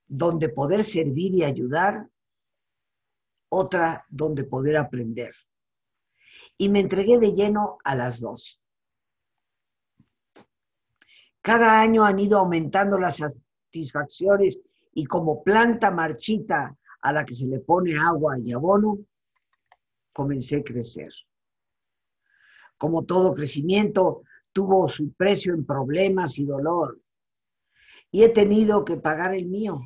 donde 0.06 0.48
poder 0.50 0.84
servir 0.84 1.34
y 1.34 1.44
ayudar, 1.44 2.06
otra 3.48 4.04
donde 4.08 4.44
poder 4.44 4.76
aprender. 4.76 5.34
Y 6.60 6.68
me 6.68 6.80
entregué 6.80 7.18
de 7.18 7.32
lleno 7.32 7.78
a 7.84 7.94
las 7.94 8.20
dos. 8.20 8.60
Cada 11.40 11.80
año 11.80 12.04
han 12.04 12.18
ido 12.18 12.38
aumentando 12.38 12.98
las 12.98 13.16
satisfacciones 13.16 14.60
y 14.92 15.06
como 15.06 15.42
planta 15.42 15.90
marchita 15.90 16.76
a 17.00 17.12
la 17.14 17.24
que 17.24 17.32
se 17.32 17.46
le 17.46 17.60
pone 17.60 17.96
agua 17.98 18.38
y 18.38 18.52
abono, 18.52 18.98
comencé 20.12 20.58
a 20.58 20.62
crecer. 20.62 21.10
Como 22.76 23.06
todo 23.06 23.32
crecimiento, 23.32 24.24
tuvo 24.52 24.86
su 24.86 25.14
precio 25.14 25.54
en 25.54 25.64
problemas 25.64 26.38
y 26.38 26.44
dolor. 26.44 27.00
Y 28.10 28.22
he 28.22 28.28
tenido 28.28 28.84
que 28.84 28.98
pagar 28.98 29.34
el 29.34 29.46
mío. 29.46 29.80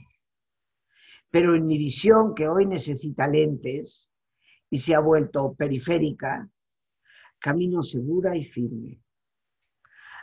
Pero 1.30 1.54
en 1.54 1.68
mi 1.68 1.78
visión, 1.78 2.34
que 2.34 2.48
hoy 2.48 2.66
necesita 2.66 3.28
lentes 3.28 4.10
y 4.70 4.78
se 4.78 4.96
ha 4.96 4.98
vuelto 4.98 5.54
periférica, 5.54 6.50
camino 7.44 7.82
segura 7.82 8.34
y 8.38 8.42
firme. 8.42 9.02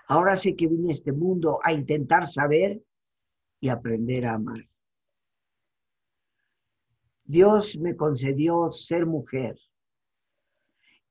Ahora 0.08 0.36
sé 0.36 0.56
que 0.56 0.66
vine 0.66 0.88
a 0.90 0.92
este 0.92 1.12
mundo 1.12 1.60
a 1.64 1.72
intentar 1.72 2.26
saber 2.26 2.82
y 3.60 3.70
aprender 3.70 4.26
a 4.26 4.34
amar. 4.34 4.68
Dios 7.24 7.78
me 7.78 7.96
concedió 7.96 8.72
ser 8.72 9.06
mujer 9.06 9.56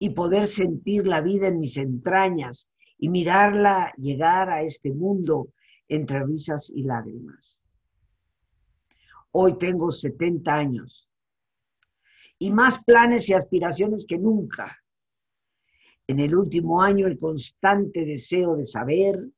y 0.00 0.10
poder 0.10 0.48
sentir 0.48 1.06
la 1.06 1.20
vida 1.20 1.46
en 1.46 1.60
mis 1.60 1.76
entrañas 1.76 2.68
y 2.98 3.08
mirarla 3.08 3.92
llegar 3.96 4.50
a 4.50 4.62
este 4.62 4.90
mundo 4.90 5.52
entre 5.86 6.26
risas 6.26 6.70
y 6.74 6.82
lágrimas. 6.82 7.62
Hoy 9.30 9.56
tengo 9.58 9.92
70 9.92 10.52
años 10.52 11.08
y 12.36 12.50
más 12.50 12.82
planes 12.82 13.28
y 13.28 13.34
aspiraciones 13.34 14.04
que 14.08 14.18
nunca. 14.18 14.76
En 16.10 16.18
el 16.18 16.34
último 16.34 16.82
año 16.82 17.06
el 17.06 17.16
constante 17.16 18.04
deseo 18.04 18.56
de 18.56 18.66
saber 18.66 19.28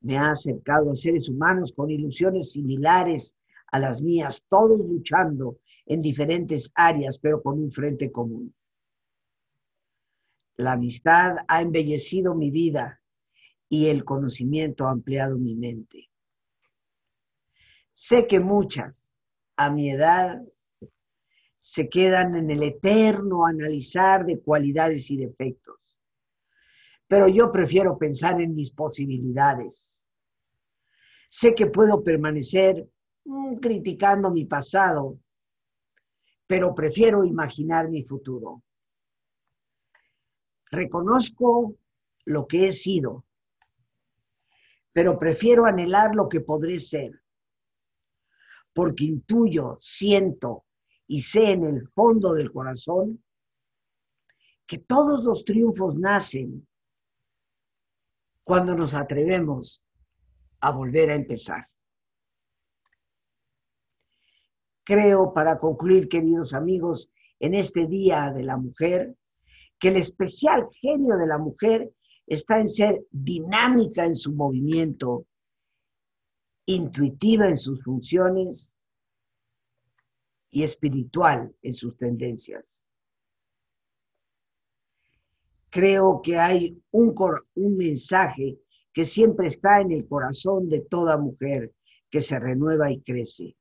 me 0.00 0.18
ha 0.18 0.30
acercado 0.30 0.90
a 0.90 0.94
seres 0.96 1.28
humanos 1.28 1.72
con 1.72 1.88
ilusiones 1.88 2.50
similares 2.50 3.38
a 3.70 3.78
las 3.78 4.02
mías, 4.02 4.44
todos 4.48 4.84
luchando 4.84 5.60
en 5.86 6.02
diferentes 6.02 6.72
áreas, 6.74 7.20
pero 7.20 7.40
con 7.40 7.60
un 7.60 7.70
frente 7.70 8.10
común. 8.10 8.52
La 10.56 10.72
amistad 10.72 11.36
ha 11.46 11.62
embellecido 11.62 12.34
mi 12.34 12.50
vida 12.50 13.00
y 13.68 13.86
el 13.86 14.02
conocimiento 14.02 14.88
ha 14.88 14.90
ampliado 14.90 15.38
mi 15.38 15.54
mente. 15.54 16.10
Sé 17.92 18.26
que 18.26 18.40
muchas, 18.40 19.08
a 19.54 19.70
mi 19.70 19.92
edad, 19.92 20.42
se 21.60 21.88
quedan 21.88 22.34
en 22.34 22.50
el 22.50 22.64
eterno 22.64 23.46
analizar 23.46 24.26
de 24.26 24.40
cualidades 24.40 25.08
y 25.12 25.18
defectos. 25.18 25.83
Pero 27.06 27.28
yo 27.28 27.50
prefiero 27.50 27.98
pensar 27.98 28.40
en 28.40 28.54
mis 28.54 28.70
posibilidades. 28.70 30.10
Sé 31.28 31.54
que 31.54 31.66
puedo 31.66 32.02
permanecer 32.02 32.88
mm, 33.24 33.56
criticando 33.56 34.30
mi 34.30 34.44
pasado 34.44 35.18
pero 36.46 36.74
prefiero 36.74 37.24
imaginar 37.24 37.88
mi 37.88 38.02
futuro. 38.02 38.62
Reconozco 40.70 41.76
lo 42.26 42.46
que 42.46 42.66
he 42.66 42.72
sido, 42.72 43.24
pero 44.92 45.18
prefiero 45.18 45.66
anhelar 45.66 46.14
lo 46.14 46.28
que 46.28 46.40
podré 46.40 46.78
ser, 46.78 47.22
porque 48.72 49.04
intuyo, 49.04 49.76
siento 49.78 50.64
y 51.06 51.20
sé 51.22 51.52
en 51.52 51.64
el 51.64 51.88
fondo 51.88 52.32
del 52.34 52.50
corazón 52.50 53.22
que 54.66 54.78
todos 54.78 55.22
los 55.22 55.44
triunfos 55.44 55.96
nacen 55.96 56.66
cuando 58.44 58.74
nos 58.76 58.94
atrevemos 58.94 59.84
a 60.60 60.70
volver 60.70 61.10
a 61.10 61.14
empezar. 61.14 61.68
Creo, 64.84 65.32
para 65.32 65.58
concluir, 65.58 66.08
queridos 66.08 66.52
amigos, 66.52 67.10
en 67.40 67.54
este 67.54 67.86
Día 67.86 68.30
de 68.34 68.42
la 68.42 68.58
Mujer, 68.58 69.16
que 69.78 69.88
el 69.88 69.96
especial 69.96 70.68
genio 70.70 71.16
de 71.16 71.26
la 71.26 71.38
mujer 71.38 71.90
está 72.26 72.60
en 72.60 72.68
ser 72.68 73.06
dinámica 73.10 74.04
en 74.04 74.14
su 74.14 74.32
movimiento, 74.32 75.26
intuitiva 76.66 77.48
en 77.48 77.58
sus 77.58 77.82
funciones 77.82 78.74
y 80.50 80.62
espiritual 80.62 81.54
en 81.62 81.72
sus 81.72 81.96
tendencias. 81.96 82.83
Creo 85.74 86.22
que 86.22 86.38
hay 86.38 86.80
un, 86.92 87.16
un 87.56 87.76
mensaje 87.76 88.60
que 88.92 89.04
siempre 89.04 89.48
está 89.48 89.80
en 89.80 89.90
el 89.90 90.06
corazón 90.06 90.68
de 90.68 90.82
toda 90.82 91.16
mujer 91.16 91.72
que 92.08 92.20
se 92.20 92.38
renueva 92.38 92.92
y 92.92 93.00
crece. 93.00 93.56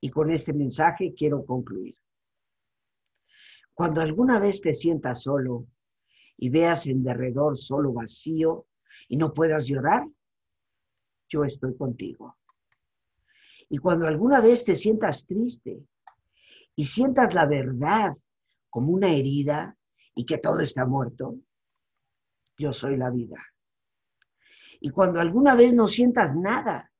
Y 0.00 0.08
con 0.08 0.30
este 0.30 0.54
mensaje 0.54 1.12
quiero 1.14 1.44
concluir. 1.44 1.94
Cuando 3.74 4.00
alguna 4.00 4.38
vez 4.38 4.62
te 4.62 4.74
sientas 4.74 5.24
solo 5.24 5.66
y 6.38 6.48
veas 6.48 6.86
en 6.86 7.04
derredor 7.04 7.54
solo 7.54 7.92
vacío 7.92 8.64
y 9.06 9.18
no 9.18 9.34
puedas 9.34 9.66
llorar, 9.66 10.08
yo 11.28 11.44
estoy 11.44 11.76
contigo. 11.76 12.38
Y 13.68 13.76
cuando 13.76 14.06
alguna 14.06 14.40
vez 14.40 14.64
te 14.64 14.74
sientas 14.74 15.26
triste 15.26 15.84
y 16.74 16.84
sientas 16.84 17.34
la 17.34 17.44
verdad 17.44 18.16
como 18.70 18.92
una 18.92 19.12
herida 19.12 19.75
y 20.16 20.24
que 20.24 20.38
todo 20.38 20.60
está 20.60 20.86
muerto, 20.86 21.38
yo 22.58 22.72
soy 22.72 22.96
la 22.96 23.10
vida. 23.10 23.36
Y 24.80 24.88
cuando 24.88 25.20
alguna 25.20 25.54
vez 25.54 25.74
no 25.74 25.86
sientas 25.86 26.34
nada 26.34 26.90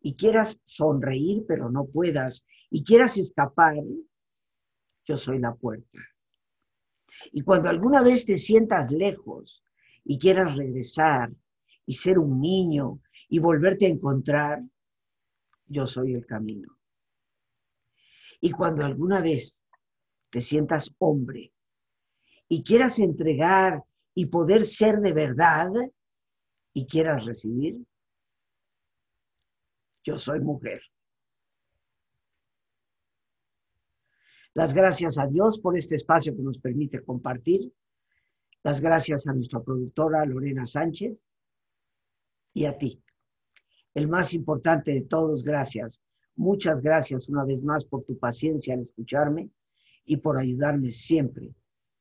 y 0.00 0.16
quieras 0.16 0.60
sonreír 0.64 1.44
pero 1.46 1.70
no 1.70 1.86
puedas 1.86 2.44
y 2.68 2.82
quieras 2.82 3.16
escapar, 3.18 3.76
yo 5.04 5.16
soy 5.16 5.38
la 5.38 5.54
puerta. 5.54 6.00
Y 7.32 7.42
cuando 7.42 7.68
alguna 7.68 8.02
vez 8.02 8.24
te 8.24 8.36
sientas 8.36 8.90
lejos 8.90 9.62
y 10.04 10.18
quieras 10.18 10.56
regresar 10.56 11.32
y 11.86 11.94
ser 11.94 12.18
un 12.18 12.40
niño 12.40 13.00
y 13.28 13.38
volverte 13.38 13.86
a 13.86 13.90
encontrar, 13.90 14.60
yo 15.66 15.86
soy 15.86 16.14
el 16.14 16.26
camino. 16.26 16.76
Y 18.40 18.50
cuando 18.50 18.84
alguna 18.84 19.20
vez 19.20 19.62
te 20.30 20.40
sientas 20.40 20.92
hombre 20.98 21.52
y 22.52 22.64
quieras 22.64 22.98
entregar 22.98 23.84
y 24.12 24.26
poder 24.26 24.66
ser 24.66 24.98
de 24.98 25.12
verdad 25.12 25.70
y 26.74 26.84
quieras 26.84 27.24
recibir, 27.24 27.78
yo 30.02 30.18
soy 30.18 30.40
mujer. 30.40 30.82
Las 34.52 34.74
gracias 34.74 35.16
a 35.16 35.28
Dios 35.28 35.60
por 35.60 35.78
este 35.78 35.94
espacio 35.94 36.34
que 36.34 36.42
nos 36.42 36.58
permite 36.58 37.04
compartir. 37.04 37.72
Las 38.64 38.80
gracias 38.80 39.28
a 39.28 39.32
nuestra 39.32 39.62
productora 39.62 40.26
Lorena 40.26 40.66
Sánchez 40.66 41.30
y 42.52 42.64
a 42.64 42.76
ti. 42.76 43.00
El 43.94 44.08
más 44.08 44.34
importante 44.34 44.90
de 44.90 45.02
todos, 45.02 45.44
gracias. 45.44 46.02
Muchas 46.34 46.82
gracias 46.82 47.28
una 47.28 47.44
vez 47.44 47.62
más 47.62 47.84
por 47.84 48.04
tu 48.04 48.18
paciencia 48.18 48.74
al 48.74 48.80
escucharme 48.80 49.50
y 50.04 50.16
por 50.16 50.36
ayudarme 50.36 50.90
siempre 50.90 51.54